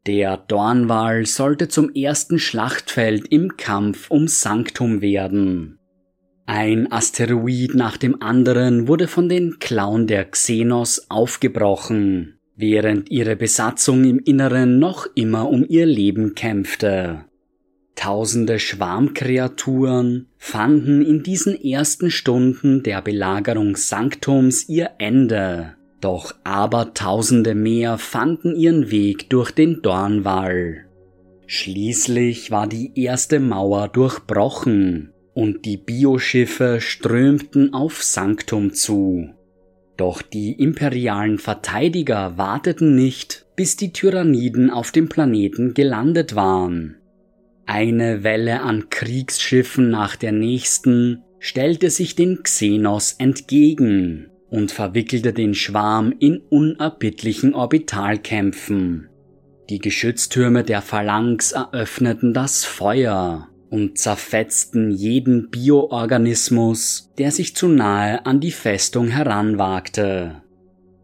Der 0.08 0.38
Dornwall 0.38 1.28
sollte 1.28 1.68
zum 1.68 1.94
ersten 1.94 2.40
Schlachtfeld 2.40 3.28
im 3.28 3.58
Kampf 3.58 4.10
um 4.10 4.28
Sanctum 4.28 5.02
werden. 5.02 5.78
Ein 6.48 6.92
Asteroid 6.92 7.76
nach 7.76 7.98
dem 7.98 8.22
anderen 8.22 8.88
wurde 8.88 9.08
von 9.08 9.30
den 9.30 9.60
Klauen 9.60 10.08
der 10.08 10.26
Xenos 10.26 11.06
aufgebrochen, 11.10 12.40
während 12.56 13.12
ihre 13.12 13.36
Besatzung 13.36 14.04
im 14.04 14.18
Inneren 14.18 14.80
noch 14.80 15.06
immer 15.14 15.48
um 15.48 15.64
ihr 15.70 15.86
Leben 15.86 16.34
kämpfte. 16.34 17.26
Tausende 17.96 18.60
Schwarmkreaturen 18.60 20.28
fanden 20.38 21.02
in 21.02 21.24
diesen 21.24 21.62
ersten 21.62 22.10
Stunden 22.10 22.84
der 22.84 23.02
Belagerung 23.02 23.76
Sanktums 23.76 24.68
ihr 24.70 24.92
Ende 24.98 25.76
doch 26.02 26.34
Abertausende 26.44 27.56
mehr 27.56 27.98
fanden 27.98 28.56
ihren 28.56 28.92
Weg 28.92 29.30
durch 29.30 29.52
den 29.52 29.82
Dornwall. 29.82 30.86
Schließlich 31.46 32.50
war 32.50 32.68
die 32.68 32.92
erste 32.96 33.40
Mauer 33.40 33.88
durchbrochen 33.88 35.12
und 35.34 35.66
die 35.66 35.78
Bioschiffe 35.78 36.82
strömten 36.82 37.74
auf 37.74 38.04
Sanktum 38.04 38.74
zu. 38.74 39.30
Doch 39.96 40.22
die 40.22 40.54
imperialen 40.54 41.38
Verteidiger 41.38 42.38
warteten 42.38 42.96
nicht, 42.96 43.46
bis 43.56 43.76
die 43.76 43.94
Tyranniden 43.94 44.72
auf 44.72 44.92
dem 44.92 45.08
Planeten 45.08 45.74
gelandet 45.74 46.36
waren. 46.36 46.98
Eine 47.74 48.26
Welle 48.26 48.64
an 48.64 48.90
Kriegsschiffen 48.90 49.90
nach 49.90 50.18
der 50.18 50.34
nächsten 50.34 51.24
stellte 51.40 51.90
sich 51.90 52.18
den 52.18 52.44
Xenos 52.44 53.14
entgegen 53.14 54.30
und 54.50 54.74
verwickelte 54.74 55.32
den 55.32 55.54
Schwarm 55.54 56.14
in 56.20 56.42
unerbittlichen 56.50 57.54
Orbitalkämpfen. 57.56 59.08
Die 59.70 59.80
Geschütztürme 59.80 60.66
der 60.66 60.82
Phalanx 60.82 61.54
eröffneten 61.54 62.34
das 62.34 62.66
Feuer 62.66 63.48
und 63.70 63.98
zerfetzten 63.98 64.92
jeden 64.92 65.50
Bioorganismus, 65.50 67.14
der 67.18 67.32
sich 67.32 67.56
zu 67.56 67.70
nahe 67.70 68.26
an 68.26 68.42
die 68.42 68.52
Festung 68.52 69.08
heranwagte. 69.08 70.42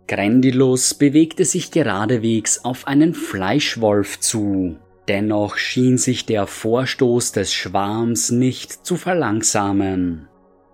Grendilus 0.09 0.95
bewegte 0.95 1.45
sich 1.45 1.71
geradewegs 1.71 2.65
auf 2.65 2.87
einen 2.87 3.13
Fleischwolf 3.13 4.19
zu, 4.19 4.75
dennoch 5.07 5.57
schien 5.57 5.97
sich 5.97 6.25
der 6.25 6.47
Vorstoß 6.47 7.31
des 7.31 7.53
Schwarms 7.53 8.31
nicht 8.31 8.85
zu 8.85 8.95
verlangsamen. 8.95 10.27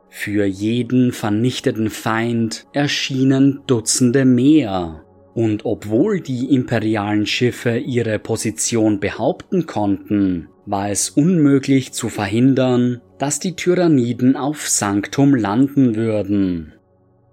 Für 0.10 0.46
jeden 0.46 1.12
vernichteten 1.12 1.90
Feind 1.90 2.68
erschienen 2.72 3.62
Dutzende 3.66 4.26
mehr, 4.26 5.04
und 5.34 5.66
obwohl 5.66 6.20
die 6.20 6.54
imperialen 6.54 7.26
Schiffe 7.26 7.78
ihre 7.78 8.20
Position 8.20 9.00
behaupten 9.00 9.66
konnten, 9.66 10.50
war 10.68 10.92
es 10.92 11.10
unmöglich 11.10 11.92
zu 11.92 12.10
verhindern, 12.10 13.02
dass 13.18 13.40
die 13.40 13.56
Tyranniden 13.56 14.36
auf 14.36 14.70
Sanctum 14.70 15.34
landen 15.34 15.96
würden. 15.96 16.74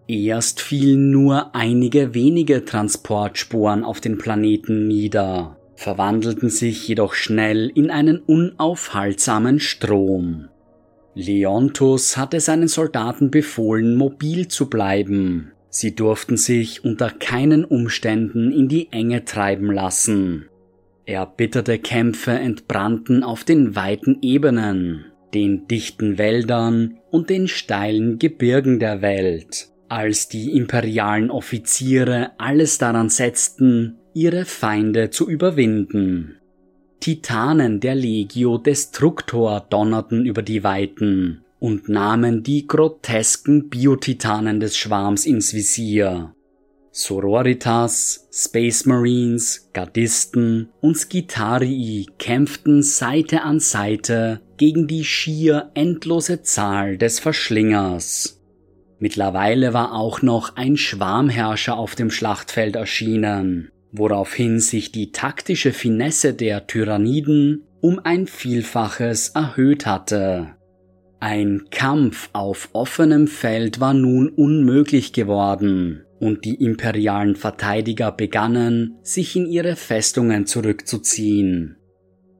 Erst 0.09 0.61
fielen 0.61 1.11
nur 1.11 1.55
einige 1.55 2.15
wenige 2.15 2.65
Transportsporen 2.65 3.85
auf 3.85 4.01
den 4.01 4.19
Planeten 4.19 4.89
nieder, 4.89 5.60
verwandelten 5.81 6.51
sich 6.51 6.87
jedoch 6.87 7.15
schnell 7.15 7.73
in 7.75 7.91
einen 7.91 8.19
unaufhaltsamen 8.19 9.61
Strom. 9.61 10.49
Leontus 11.15 12.19
hatte 12.19 12.39
seinen 12.39 12.69
Soldaten 12.69 13.31
befohlen, 13.31 13.97
mobil 13.97 14.47
zu 14.49 14.69
bleiben. 14.69 15.53
Sie 15.71 15.95
durften 15.95 16.37
sich 16.37 16.85
unter 16.85 17.09
keinen 17.09 17.65
Umständen 17.65 18.53
in 18.53 18.69
die 18.69 18.93
Enge 18.93 19.25
treiben 19.25 19.73
lassen. 19.73 20.51
Erbitterte 21.07 21.79
Kämpfe 21.79 22.33
entbrannten 22.33 23.25
auf 23.25 23.45
den 23.45 23.75
weiten 23.75 24.19
Ebenen, 24.21 25.07
den 25.33 25.67
dichten 25.67 26.19
Wäldern 26.19 26.99
und 27.11 27.31
den 27.31 27.49
steilen 27.49 28.19
Gebirgen 28.19 28.81
der 28.81 29.01
Welt, 29.01 29.71
als 29.89 30.29
die 30.29 30.53
imperialen 30.59 31.31
Offiziere 31.31 32.33
alles 32.37 32.77
daran 32.77 33.09
setzten, 33.09 34.00
ihre 34.15 34.45
Feinde 34.45 35.11
zu 35.11 35.29
überwinden. 35.29 36.37
Titanen 37.01 37.81
der 37.81 37.95
Legio 37.95 38.59
Destructor 38.59 39.67
donnerten 39.71 40.27
über 40.27 40.43
die 40.43 40.63
Weiten 40.63 41.45
und 41.59 41.89
nahmen 41.89 42.43
die 42.43 42.67
grotesken 42.67 43.69
Biotitanen 43.69 44.61
des 44.61 44.77
Schwarms 44.77 45.27
ins 45.27 45.55
Visier. 45.55 46.35
Sororitas, 46.93 48.29
Space 48.33 48.85
Marines, 48.85 49.71
Gardisten 49.73 50.71
und 50.81 50.97
Skitarii 50.97 52.07
kämpften 52.19 52.83
Seite 52.83 53.43
an 53.43 53.61
Seite 53.61 54.41
gegen 54.57 54.89
die 54.89 55.05
schier 55.05 55.71
endlose 55.75 56.43
Zahl 56.43 56.99
des 56.99 57.21
Verschlingers. 57.21 58.43
Mittlerweile 58.99 59.73
war 59.73 59.95
auch 59.95 60.21
noch 60.21 60.57
ein 60.57 60.77
Schwarmherrscher 60.77 61.77
auf 61.77 61.95
dem 61.95 62.11
Schlachtfeld 62.11 62.75
erschienen, 62.75 63.71
woraufhin 63.93 64.61
sich 64.61 64.93
die 64.93 65.13
taktische 65.13 65.73
Finesse 65.73 66.35
der 66.35 66.67
Tyranniden 66.67 67.65
um 67.81 68.01
ein 68.03 68.27
Vielfaches 68.27 69.31
erhöht 69.31 69.87
hatte. 69.87 70.55
Ein 71.19 71.65
Kampf 71.71 72.31
auf 72.33 72.71
offenem 72.73 73.27
Feld 73.27 73.81
war 73.81 73.95
nun 73.95 74.29
unmöglich 74.29 75.13
geworden, 75.13 76.05
und 76.19 76.45
die 76.45 76.55
imperialen 76.55 77.37
Verteidiger 77.37 78.13
begannen, 78.13 78.97
sich 79.03 79.37
in 79.37 79.47
ihre 79.47 79.77
Festungen 79.77 80.47
zurückzuziehen. 80.47 81.77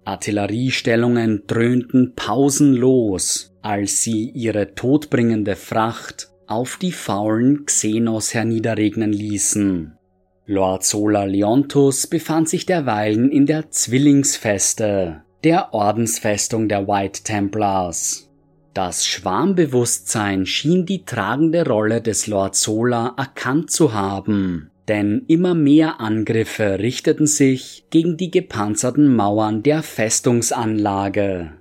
Artilleriestellungen 0.05 1.45
dröhnten 1.47 2.15
pausenlos, 2.15 3.55
als 3.63 4.03
sie 4.03 4.31
ihre 4.31 4.75
todbringende 4.75 5.57
Fracht 5.57 6.31
auf 6.47 6.79
die 6.79 6.93
faulen 6.93 7.65
Xenos 7.67 8.35
herniederregnen 8.35 9.13
ließen. 9.13 10.00
Lord 10.47 10.85
Sola 10.85 11.25
Leontus 11.25 12.07
befand 12.07 12.49
sich 12.49 12.67
derweilen 12.67 13.31
in 13.31 13.47
der 13.47 13.71
Zwillingsfeste, 13.71 15.23
der 15.45 15.73
Ordensfestung 15.73 16.69
der 16.69 16.89
White 16.89 17.23
Templars. 17.23 18.31
Das 18.75 19.07
Schwarmbewusstsein 19.07 20.47
schien 20.47 20.87
die 20.87 21.05
tragende 21.05 21.67
Rolle 21.67 22.01
des 22.01 22.27
Lord 22.27 22.55
Sola 22.55 23.15
erkannt 23.17 23.71
zu 23.71 23.93
haben, 23.93 24.71
denn 24.89 25.25
immer 25.29 25.55
mehr 25.55 26.01
Angriffe 26.01 26.79
richteten 26.79 27.27
sich 27.27 27.85
gegen 27.91 28.17
die 28.17 28.31
gepanzerten 28.31 29.15
Mauern 29.15 29.63
der 29.63 29.83
Festungsanlage. 29.83 31.53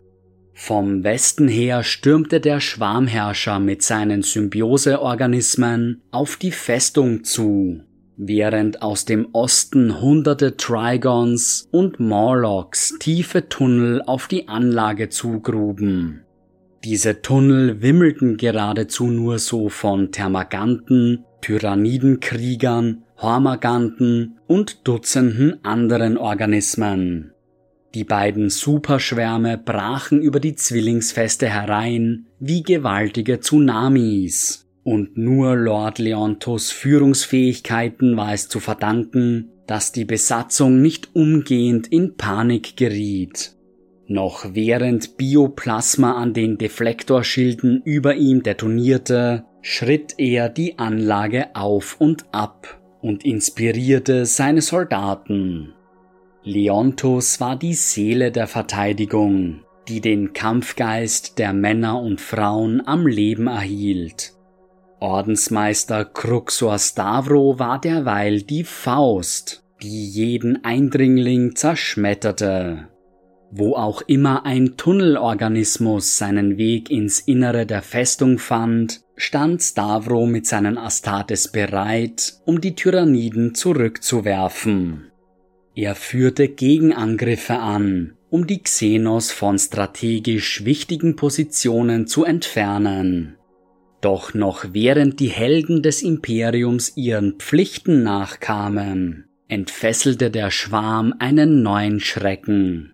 Vom 0.54 1.04
Westen 1.04 1.48
her 1.48 1.84
stürmte 1.84 2.42
der 2.42 2.60
Schwarmherrscher 2.60 3.60
mit 3.60 3.82
seinen 3.82 4.24
Symbioseorganismen 4.24 6.02
auf 6.12 6.36
die 6.36 6.52
Festung 6.52 7.24
zu, 7.24 7.82
während 8.20 8.82
aus 8.82 9.06
dem 9.06 9.30
Osten 9.32 10.02
hunderte 10.02 10.58
Trigons 10.58 11.70
und 11.72 12.02
Morlocks 12.02 12.94
tiefe 13.00 13.48
Tunnel 13.48 14.02
auf 14.06 14.28
die 14.28 14.50
Anlage 14.50 15.08
zugruben. 15.08 16.26
Diese 16.84 17.22
Tunnel 17.22 17.82
wimmelten 17.82 18.36
geradezu 18.36 19.08
nur 19.08 19.40
so 19.40 19.70
von 19.70 20.12
Termaganten, 20.12 21.24
Tyrannidenkriegern, 21.42 23.04
Hormaganten 23.18 24.38
und 24.48 24.86
Dutzenden 24.88 25.64
anderen 25.64 26.18
Organismen. 26.18 27.32
Die 27.96 28.04
beiden 28.04 28.50
Superschwärme 28.50 29.58
brachen 29.58 30.22
über 30.22 30.40
die 30.40 30.56
Zwillingsfeste 30.56 31.50
herein 31.50 32.28
wie 32.40 32.64
gewaltige 32.64 33.40
Tsunamis, 33.40 34.69
und 34.84 35.18
nur 35.18 35.56
Lord 35.56 36.00
Leontos 36.00 36.72
Führungsfähigkeiten 36.72 38.18
war 38.18 38.34
es 38.34 38.50
zu 38.50 38.60
verdanken, 38.60 39.50
dass 39.68 39.92
die 39.92 40.06
Besatzung 40.06 40.82
nicht 40.82 41.10
umgehend 41.14 41.88
in 41.88 42.16
Panik 42.18 42.76
geriet. 42.76 43.56
Noch 44.08 44.56
während 44.56 45.18
Bioplasma 45.18 46.14
an 46.14 46.34
den 46.34 46.58
Deflektorschilden 46.58 47.84
über 47.86 48.16
ihm 48.16 48.42
detonierte, 48.42 49.46
schritt 49.62 50.16
er 50.18 50.50
die 50.50 50.80
Anlage 50.80 51.56
auf 51.56 52.02
und 52.02 52.26
ab 52.32 52.80
und 53.02 53.24
inspirierte 53.24 54.26
seine 54.26 54.62
Soldaten. 54.62 55.74
Leontus 56.44 57.40
war 57.40 57.56
die 57.56 57.76
Seele 57.76 58.32
der 58.32 58.48
Verteidigung, 58.48 59.62
die 59.88 60.02
den 60.02 60.34
Kampfgeist 60.34 61.38
der 61.38 61.54
Männer 61.54 62.02
und 62.02 62.22
Frauen 62.22 62.82
am 62.88 63.06
Leben 63.06 63.46
erhielt. 63.46 64.34
Ordensmeister 65.00 66.06
Cruxor 66.06 66.78
Stavro 66.78 67.58
war 67.58 67.80
derweil 67.80 68.42
die 68.42 68.64
Faust, 68.64 69.64
die 69.82 70.08
jeden 70.08 70.64
Eindringling 70.66 71.56
zerschmetterte. 71.56 72.90
Wo 73.52 73.76
auch 73.76 74.02
immer 74.04 74.46
ein 74.46 74.78
Tunnelorganismus 74.78 76.18
seinen 76.18 76.58
Weg 76.58 76.92
ins 76.92 77.20
Innere 77.20 77.66
der 77.66 77.82
Festung 77.82 78.38
fand, 78.38 79.02
stand 79.16 79.64
Stavro 79.64 80.28
mit 80.28 80.46
seinen 80.46 80.78
Astartes 80.78 81.52
bereit, 81.52 82.36
um 82.46 82.62
die 82.62 82.76
Tyranniden 82.76 83.56
zurückzuwerfen. 83.56 85.12
Er 85.76 85.96
führte 85.96 86.50
Gegenangriffe 86.50 87.58
an, 87.58 88.18
um 88.30 88.46
die 88.46 88.62
Xenos 88.62 89.32
von 89.32 89.58
strategisch 89.58 90.66
wichtigen 90.66 91.16
Positionen 91.16 92.06
zu 92.06 92.26
entfernen. 92.26 93.39
Doch 94.02 94.34
noch 94.34 94.66
während 94.72 95.20
die 95.20 95.28
Helden 95.28 95.84
des 95.84 96.02
Imperiums 96.02 96.96
ihren 96.96 97.34
Pflichten 97.34 98.04
nachkamen, 98.04 99.26
entfesselte 99.48 100.32
der 100.32 100.52
Schwarm 100.52 101.14
einen 101.20 101.64
neuen 101.64 102.00
Schrecken. 102.00 102.94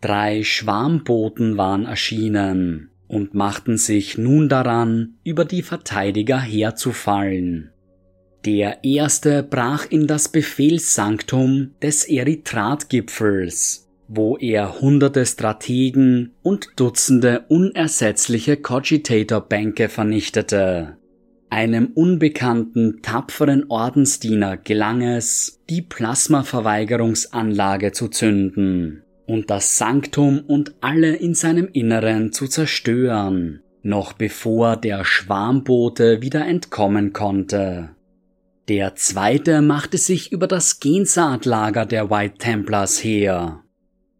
Drei 0.00 0.44
Schwarmboten 0.44 1.56
waren 1.56 1.86
erschienen 1.86 2.90
und 3.08 3.34
machten 3.34 3.76
sich 3.76 4.18
nun 4.18 4.48
daran, 4.48 5.14
über 5.24 5.44
die 5.44 5.62
Verteidiger 5.62 6.40
herzufallen. 6.40 7.70
Der 8.44 8.84
erste 8.84 9.42
brach 9.42 9.86
in 9.90 10.06
das 10.06 10.28
Befehlssanktum 10.28 11.72
des 11.82 12.04
Erythratgipfels, 12.04 13.85
wo 14.08 14.36
er 14.36 14.80
hunderte 14.80 15.26
Strategen 15.26 16.32
und 16.42 16.68
Dutzende 16.76 17.44
unersetzliche 17.48 18.56
Cogitator-Bänke 18.56 19.88
vernichtete. 19.88 20.96
Einem 21.50 21.88
unbekannten, 21.94 23.02
tapferen 23.02 23.66
Ordensdiener 23.68 24.56
gelang 24.56 25.02
es, 25.02 25.60
die 25.70 25.82
Plasmaverweigerungsanlage 25.82 27.92
zu 27.92 28.08
zünden 28.08 29.04
und 29.26 29.50
das 29.50 29.78
Sanktum 29.78 30.40
und 30.40 30.74
alle 30.80 31.14
in 31.16 31.34
seinem 31.34 31.68
Inneren 31.72 32.32
zu 32.32 32.48
zerstören, 32.48 33.60
noch 33.82 34.12
bevor 34.12 34.76
der 34.76 35.04
Schwarmbote 35.04 36.22
wieder 36.22 36.46
entkommen 36.46 37.12
konnte. 37.12 37.90
Der 38.68 38.96
zweite 38.96 39.62
machte 39.62 39.98
sich 39.98 40.32
über 40.32 40.48
das 40.48 40.80
Gensaatlager 40.80 41.86
der 41.86 42.10
White 42.10 42.38
Templars 42.38 43.02
her. 43.02 43.62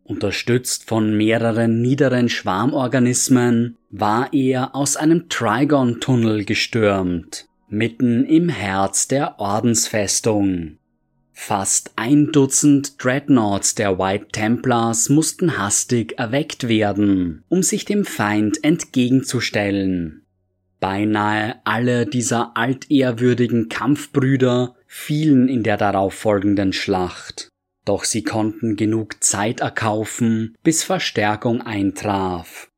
Unterstützt 0.06 0.88
von 0.88 1.16
mehreren 1.16 1.82
niederen 1.82 2.28
Schwarmorganismen 2.28 3.76
war 3.90 4.32
er 4.32 4.76
aus 4.76 4.96
einem 4.96 5.28
Trigon-Tunnel 5.28 6.44
gestürmt, 6.44 7.48
mitten 7.68 8.24
im 8.24 8.48
Herz 8.48 9.08
der 9.08 9.40
Ordensfestung. 9.40 10.78
Fast 11.32 11.90
ein 11.96 12.30
Dutzend 12.30 13.02
Dreadnoughts 13.02 13.74
der 13.74 13.98
White 13.98 14.28
Templars 14.30 15.08
mussten 15.08 15.58
hastig 15.58 16.18
erweckt 16.18 16.68
werden, 16.68 17.42
um 17.48 17.64
sich 17.64 17.84
dem 17.84 18.04
Feind 18.04 18.62
entgegenzustellen. 18.62 20.22
Beinahe 20.78 21.56
alle 21.64 22.06
dieser 22.06 22.56
altehrwürdigen 22.56 23.68
Kampfbrüder 23.68 24.76
fielen 24.86 25.48
in 25.48 25.64
der 25.64 25.76
darauffolgenden 25.76 26.72
Schlacht. 26.72 27.50
Doch 27.86 28.04
sie 28.04 28.22
konnten 28.22 28.76
genug 28.76 29.22
Zeit 29.22 29.60
erkaufen, 29.60 30.54
bis 30.62 30.82
Verstärkung 30.82 31.62
eintraf. 31.62 32.68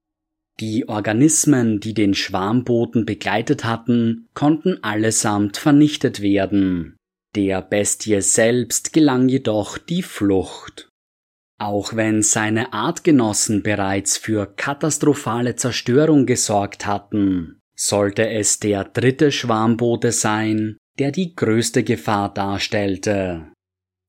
Die 0.61 0.88
Organismen, 0.88 1.80
die 1.80 1.94
den 1.94 2.14
Schwarmboten 2.14 3.06
begleitet 3.06 3.64
hatten, 3.64 4.28
konnten 4.34 4.82
allesamt 4.82 5.56
vernichtet 5.56 6.20
werden. 6.20 6.96
Der 7.34 7.62
Bestie 7.62 8.20
selbst 8.20 8.92
gelang 8.92 9.28
jedoch 9.28 9.78
die 9.78 10.02
Flucht. 10.02 10.88
Auch 11.61 11.94
wenn 11.94 12.22
seine 12.22 12.72
Artgenossen 12.72 13.62
bereits 13.62 14.16
für 14.16 14.46
katastrophale 14.46 15.56
Zerstörung 15.56 16.26
gesorgt 16.26 16.86
hatten, 16.86 17.61
sollte 17.76 18.28
es 18.28 18.59
der 18.59 18.84
dritte 18.84 19.32
Schwarmbote 19.32 20.12
sein, 20.12 20.76
der 20.98 21.12
die 21.12 21.34
größte 21.34 21.82
Gefahr 21.82 22.32
darstellte. 22.34 23.52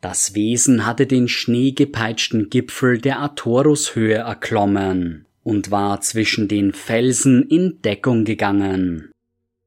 Das 0.01 0.33
Wesen 0.33 0.85
hatte 0.85 1.07
den 1.07 1.27
schneegepeitschten 1.27 2.49
Gipfel 2.49 2.99
der 2.99 3.21
Atorushöhe 3.21 4.15
erklommen 4.15 5.25
und 5.43 5.71
war 5.71 5.99
zwischen 6.01 6.47
den 6.47 6.71
Felsen 6.73 7.43
in 7.43 7.81
Deckung 7.81 8.23
gegangen. 8.23 9.11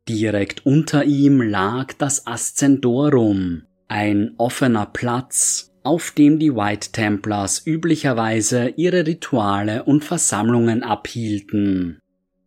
Direkt 0.08 0.64
unter 0.64 1.04
ihm 1.04 1.42
lag 1.42 1.92
das 1.92 2.26
Ascendorum, 2.26 3.62
ein 3.88 4.32
offener 4.38 4.86
Platz, 4.86 5.70
auf 5.82 6.12
dem 6.12 6.38
die 6.38 6.54
White 6.54 6.92
Templars 6.92 7.66
üblicherweise 7.66 8.68
ihre 8.76 9.06
Rituale 9.06 9.84
und 9.84 10.04
Versammlungen 10.04 10.82
abhielten. 10.82 11.98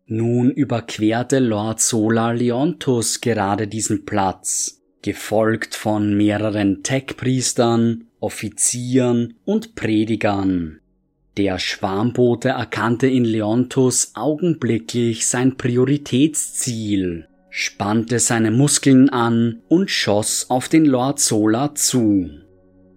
Nun 0.06 0.50
überquerte 0.50 1.38
Lord 1.38 1.80
Solar 1.80 2.34
Leontus 2.34 3.20
gerade 3.20 3.68
diesen 3.68 4.04
Platz, 4.04 4.82
gefolgt 5.02 5.74
von 5.74 6.16
mehreren 6.16 6.82
Tech-Priestern, 6.82 8.06
Offizieren 8.20 9.34
und 9.44 9.74
Predigern. 9.74 10.80
Der 11.36 11.58
Schwarmbote 11.58 12.48
erkannte 12.48 13.06
in 13.06 13.24
Leontus 13.24 14.12
augenblicklich 14.14 15.26
sein 15.26 15.56
Prioritätsziel, 15.58 17.28
spannte 17.50 18.18
seine 18.18 18.50
Muskeln 18.50 19.10
an 19.10 19.60
und 19.68 19.90
schoss 19.90 20.48
auf 20.48 20.68
den 20.68 20.86
Lord 20.86 21.20
Sola 21.20 21.74
zu. 21.74 22.30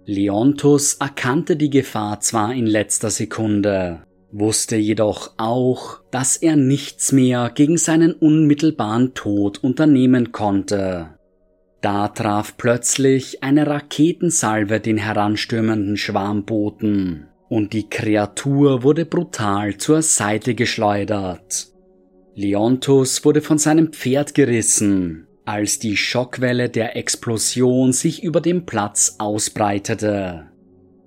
Leontus 0.05 0.95
erkannte 0.95 1.57
die 1.57 1.69
Gefahr 1.69 2.21
zwar 2.21 2.53
in 2.53 2.65
letzter 2.65 3.09
Sekunde, 3.09 4.03
wusste 4.31 4.77
jedoch 4.77 5.33
auch, 5.37 5.99
dass 6.09 6.37
er 6.37 6.55
nichts 6.55 7.11
mehr 7.11 7.51
gegen 7.53 7.77
seinen 7.77 8.13
unmittelbaren 8.13 9.13
Tod 9.13 9.63
unternehmen 9.63 10.31
konnte. 10.31 11.18
Da 11.82 12.09
traf 12.09 12.57
plötzlich 12.57 13.43
eine 13.43 13.67
Raketensalve 13.67 14.80
den 14.80 14.97
heranstürmenden 14.97 15.95
Schwarmboten, 15.95 17.27
und 17.47 17.73
die 17.73 17.89
Kreatur 17.89 18.84
wurde 18.84 19.05
brutal 19.05 19.77
zur 19.77 20.01
Seite 20.01 20.55
geschleudert. 20.55 21.69
Leontus 22.36 23.25
wurde 23.25 23.41
von 23.41 23.57
seinem 23.57 23.91
Pferd 23.91 24.36
gerissen, 24.36 25.27
als 25.45 25.80
die 25.80 25.97
Schockwelle 25.97 26.69
der 26.69 26.95
Explosion 26.95 27.91
sich 27.91 28.23
über 28.23 28.39
dem 28.39 28.65
Platz 28.65 29.15
ausbreitete. 29.17 30.45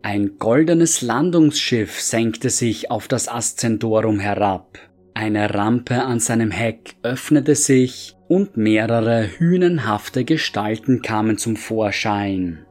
Ein 0.02 0.38
goldenes 0.38 1.00
Landungsschiff 1.00 2.00
senkte 2.00 2.50
sich 2.50 2.90
auf 2.90 3.06
das 3.06 3.28
Ascendorum 3.28 4.18
herab. 4.18 4.78
Eine 5.14 5.54
Rampe 5.54 6.02
an 6.02 6.18
seinem 6.18 6.50
Heck 6.50 6.96
öffnete 7.02 7.54
sich 7.54 8.16
und 8.32 8.56
mehrere 8.56 9.28
hünenhafte 9.38 10.24
Gestalten 10.24 11.02
kamen 11.02 11.36
zum 11.36 11.54
Vorschein. 11.54 12.64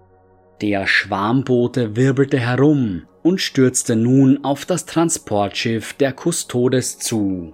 Der 0.60 0.88
Schwarmbote 0.88 1.96
wirbelte 1.96 2.40
herum 2.40 3.04
und 3.22 3.42
stürzte 3.42 3.96
nun 3.96 4.44
auf 4.44 4.66
das 4.66 4.88
Transportschiff 4.88 5.94
der 5.94 6.14
Kustodes 6.14 6.98
zu. 6.98 7.54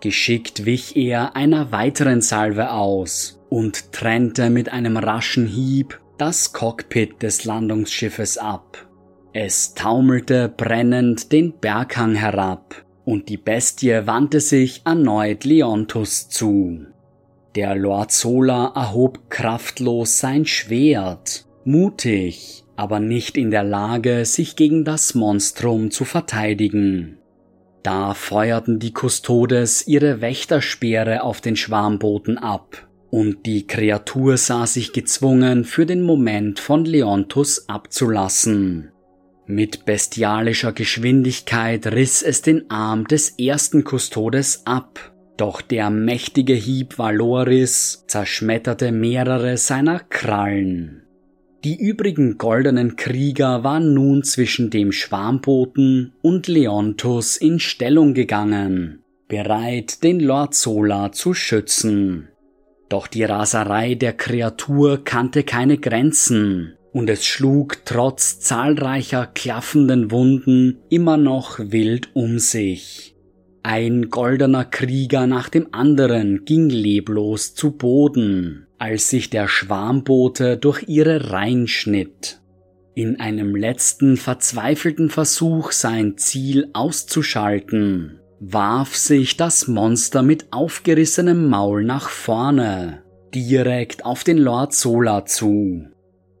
Geschickt 0.00 0.64
wich 0.64 0.94
er 0.94 1.34
einer 1.34 1.72
weiteren 1.72 2.20
Salve 2.20 2.70
aus 2.70 3.40
und 3.48 3.90
trennte 3.90 4.48
mit 4.48 4.68
einem 4.68 4.96
raschen 4.96 5.48
Hieb 5.48 6.00
das 6.18 6.52
Cockpit 6.52 7.20
des 7.20 7.46
Landungsschiffes 7.46 8.38
ab. 8.38 8.86
Es 9.32 9.74
taumelte 9.74 10.48
brennend 10.56 11.32
den 11.32 11.58
Berghang 11.58 12.14
herab, 12.14 12.76
und 13.04 13.28
die 13.28 13.38
Bestie 13.38 14.06
wandte 14.06 14.38
sich 14.38 14.82
erneut 14.84 15.44
Leontus 15.44 16.28
zu. 16.28 16.86
Der 17.56 17.74
Lord 17.74 18.12
Sola 18.12 18.72
erhob 18.76 19.28
kraftlos 19.28 20.18
sein 20.20 20.46
Schwert, 20.46 21.46
mutig, 21.64 22.64
aber 22.76 23.00
nicht 23.00 23.36
in 23.36 23.50
der 23.50 23.64
Lage, 23.64 24.24
sich 24.24 24.54
gegen 24.54 24.84
das 24.84 25.14
Monstrum 25.14 25.90
zu 25.90 26.04
verteidigen. 26.04 27.18
Da 27.82 28.14
feuerten 28.14 28.78
die 28.78 28.92
Kustodes 28.92 29.88
ihre 29.88 30.20
Wächterspeere 30.20 31.22
auf 31.22 31.40
den 31.40 31.56
Schwarmboten 31.56 32.38
ab, 32.38 32.86
und 33.10 33.46
die 33.46 33.66
Kreatur 33.66 34.36
sah 34.36 34.66
sich 34.66 34.92
gezwungen, 34.92 35.64
für 35.64 35.86
den 35.86 36.02
Moment 36.02 36.60
von 36.60 36.84
Leontus 36.84 37.68
abzulassen. 37.68 38.92
Mit 39.46 39.84
bestialischer 39.84 40.70
Geschwindigkeit 40.70 41.84
riss 41.88 42.22
es 42.22 42.42
den 42.42 42.70
Arm 42.70 43.08
des 43.08 43.30
ersten 43.30 43.82
Kustodes 43.82 44.64
ab, 44.64 45.12
doch 45.40 45.62
der 45.62 45.88
mächtige 45.88 46.52
Hieb 46.52 46.98
Valoris 46.98 48.04
zerschmetterte 48.06 48.92
mehrere 48.92 49.56
seiner 49.56 50.00
Krallen. 50.00 51.02
Die 51.64 51.78
übrigen 51.78 52.36
goldenen 52.36 52.96
Krieger 52.96 53.64
waren 53.64 53.94
nun 53.94 54.22
zwischen 54.22 54.70
dem 54.70 54.92
Schwarmboten 54.92 56.12
und 56.22 56.46
Leontus 56.46 57.36
in 57.36 57.58
Stellung 57.58 58.12
gegangen, 58.12 59.02
bereit, 59.28 60.02
den 60.02 60.20
Lord 60.20 60.54
Sola 60.54 61.12
zu 61.12 61.32
schützen. 61.32 62.28
Doch 62.88 63.06
die 63.06 63.24
Raserei 63.24 63.94
der 63.94 64.12
Kreatur 64.12 65.04
kannte 65.04 65.42
keine 65.44 65.78
Grenzen, 65.78 66.74
und 66.92 67.08
es 67.08 67.24
schlug 67.24 67.84
trotz 67.84 68.40
zahlreicher 68.40 69.26
klaffenden 69.26 70.10
Wunden 70.10 70.78
immer 70.90 71.16
noch 71.16 71.58
wild 71.58 72.10
um 72.14 72.38
sich. 72.38 73.14
Ein 73.62 74.08
goldener 74.08 74.64
Krieger 74.64 75.26
nach 75.26 75.50
dem 75.50 75.68
anderen 75.72 76.44
ging 76.46 76.70
leblos 76.70 77.54
zu 77.54 77.72
Boden, 77.72 78.66
als 78.78 79.10
sich 79.10 79.28
der 79.28 79.48
Schwarmbote 79.48 80.56
durch 80.56 80.84
ihre 80.88 81.30
Reihen 81.30 81.68
schnitt. 81.68 82.40
In 82.94 83.20
einem 83.20 83.54
letzten 83.54 84.16
verzweifelten 84.16 85.10
Versuch 85.10 85.72
sein 85.72 86.16
Ziel 86.16 86.70
auszuschalten, 86.72 88.20
warf 88.40 88.96
sich 88.96 89.36
das 89.36 89.68
Monster 89.68 90.22
mit 90.22 90.52
aufgerissenem 90.52 91.46
Maul 91.46 91.84
nach 91.84 92.08
vorne, 92.08 93.02
direkt 93.34 94.06
auf 94.06 94.24
den 94.24 94.38
Lord 94.38 94.74
Sola 94.74 95.26
zu. 95.26 95.84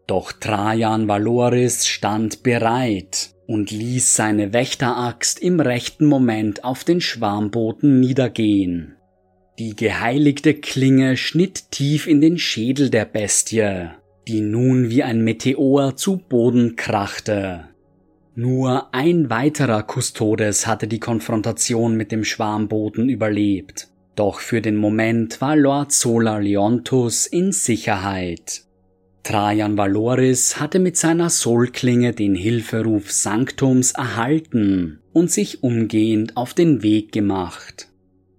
Doch 0.06 0.32
Trajan 0.32 1.06
Valoris 1.06 1.86
stand 1.86 2.42
bereit, 2.42 3.30
und 3.50 3.72
ließ 3.72 4.14
seine 4.14 4.52
Wächteraxt 4.52 5.40
im 5.40 5.58
rechten 5.58 6.06
Moment 6.06 6.62
auf 6.62 6.84
den 6.84 7.00
Schwarmboten 7.00 7.98
niedergehen. 7.98 8.94
Die 9.58 9.74
geheiligte 9.74 10.54
Klinge 10.54 11.16
schnitt 11.16 11.72
tief 11.72 12.06
in 12.06 12.20
den 12.20 12.38
Schädel 12.38 12.90
der 12.90 13.06
Bestie, 13.06 13.88
die 14.28 14.40
nun 14.40 14.88
wie 14.88 15.02
ein 15.02 15.24
Meteor 15.24 15.96
zu 15.96 16.18
Boden 16.18 16.76
krachte. 16.76 17.64
Nur 18.36 18.94
ein 18.94 19.30
weiterer 19.30 19.82
Kustodes 19.82 20.68
hatte 20.68 20.86
die 20.86 21.00
Konfrontation 21.00 21.96
mit 21.96 22.12
dem 22.12 22.22
Schwarmboten 22.22 23.08
überlebt, 23.08 23.88
doch 24.14 24.38
für 24.38 24.60
den 24.60 24.76
Moment 24.76 25.40
war 25.40 25.56
Lord 25.56 25.90
Solar 25.90 26.40
Leontus 26.40 27.26
in 27.26 27.50
Sicherheit. 27.50 28.62
Trajan 29.22 29.76
Valoris 29.76 30.58
hatte 30.58 30.78
mit 30.78 30.96
seiner 30.96 31.30
Soulklinge 31.30 32.12
den 32.12 32.34
Hilferuf 32.34 33.12
Sanktums 33.12 33.92
erhalten 33.92 35.00
und 35.12 35.30
sich 35.30 35.62
umgehend 35.62 36.36
auf 36.36 36.54
den 36.54 36.82
Weg 36.82 37.12
gemacht. 37.12 37.88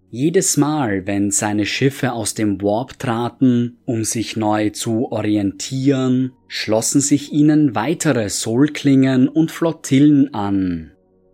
Jedes 0.10 0.58
Mal, 0.58 1.08
wenn 1.08 1.32
seine 1.32 1.66
Schiffe 1.66 2.12
aus 2.12 2.34
dem 2.34 2.62
Warp 2.62 3.00
traten, 3.00 3.78
um 3.86 4.04
sich 4.04 4.36
neu 4.36 4.72
zu 4.72 5.10
orientieren, 5.10 6.34
schlossen 6.50 7.00
sich 7.00 7.32
ihnen 7.32 7.76
weitere 7.76 8.28
Solklingen 8.30 9.30
und 9.30 9.52
Flottillen 9.52 10.34
an. 10.34 10.92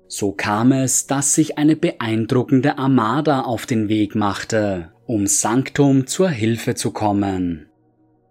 So 0.08 0.32
kam 0.32 0.72
es, 0.72 1.08
dass 1.08 1.34
sich 1.34 1.58
eine 1.58 1.76
beeindruckende 1.76 2.78
Armada 2.78 3.42
auf 3.42 3.66
den 3.66 3.90
Weg 3.90 4.14
machte, 4.14 4.92
um 5.08 5.26
Sanctum 5.26 6.06
zur 6.06 6.30
Hilfe 6.30 6.76
zu 6.76 6.92
kommen. 6.92 7.68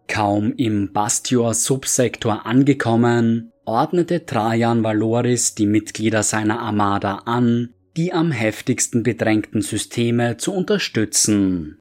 Kaum 0.09 0.53
im 0.57 0.93
Bastior-Subsektor 0.93 2.47
angekommen, 2.47 3.53
ordnete 3.65 4.25
Trajan 4.25 4.85
Valoris 4.85 5.55
die 5.55 5.67
Mitglieder 5.67 6.23
seiner 6.23 6.61
Armada 6.61 7.23
an, 7.27 7.71
die 7.97 8.13
am 8.13 8.31
heftigsten 8.31 9.03
bedrängten 9.03 9.63
Systeme 9.63 10.37
zu 10.37 10.53
unterstützen. 10.53 11.79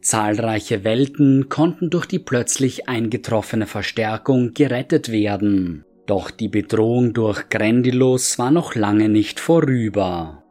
Zahlreiche 0.00 0.82
Welten 0.82 1.48
konnten 1.48 1.88
durch 1.88 2.06
die 2.06 2.18
plötzlich 2.18 2.88
eingetroffene 2.88 3.66
Verstärkung 3.66 4.52
gerettet 4.52 5.10
werden, 5.10 5.84
doch 6.06 6.30
die 6.32 6.48
Bedrohung 6.48 7.12
durch 7.12 7.48
Grendilus 7.48 8.38
war 8.38 8.50
noch 8.50 8.74
lange 8.74 9.08
nicht 9.08 9.38
vorüber. 9.38 10.42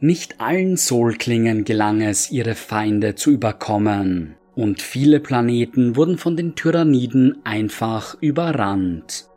Nicht 0.00 0.40
allen 0.40 0.76
Solklingen 0.76 1.64
gelang 1.64 2.02
es, 2.02 2.30
ihre 2.30 2.54
Feinde 2.54 3.14
zu 3.14 3.30
überkommen, 3.30 4.36
und 4.56 4.80
viele 4.82 5.20
Planeten 5.20 5.94
wurden 5.96 6.18
von 6.18 6.36
den 6.36 6.56
Tyranniden 6.56 7.36
einfach 7.44 8.16
überrannt. 8.20 9.28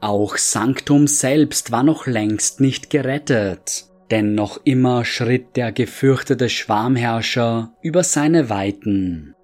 Auch 0.00 0.36
Sanctum 0.36 1.06
selbst 1.06 1.70
war 1.70 1.82
noch 1.82 2.06
längst 2.06 2.60
nicht 2.60 2.90
gerettet, 2.90 3.84
denn 4.10 4.34
noch 4.34 4.60
immer 4.64 5.04
schritt 5.04 5.56
der 5.56 5.70
gefürchtete 5.70 6.48
Schwarmherrscher 6.48 7.74
über 7.82 8.02
seine 8.02 8.48
Weiten. 8.48 9.34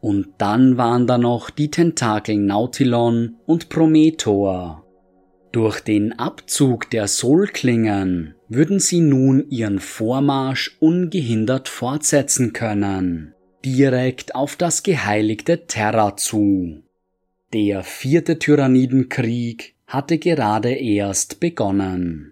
Und 0.00 0.28
dann 0.38 0.76
waren 0.78 1.06
da 1.06 1.18
noch 1.18 1.50
die 1.50 1.70
Tentakel 1.70 2.36
Nautilon 2.36 3.36
und 3.46 3.68
Prometor. 3.68 4.84
Durch 5.52 5.80
den 5.80 6.18
Abzug 6.18 6.88
der 6.90 7.08
Solklingen 7.08 8.34
würden 8.48 8.80
sie 8.80 9.00
nun 9.00 9.48
ihren 9.50 9.80
Vormarsch 9.80 10.76
ungehindert 10.80 11.68
fortsetzen 11.68 12.54
können, 12.54 13.34
direkt 13.64 14.34
auf 14.34 14.56
das 14.56 14.82
geheiligte 14.82 15.66
Terra 15.66 16.16
zu. 16.16 16.82
Der 17.52 17.82
vierte 17.82 18.38
Tyrannidenkrieg 18.38 19.74
hatte 19.86 20.18
gerade 20.18 20.72
erst 20.72 21.38
begonnen. 21.40 22.31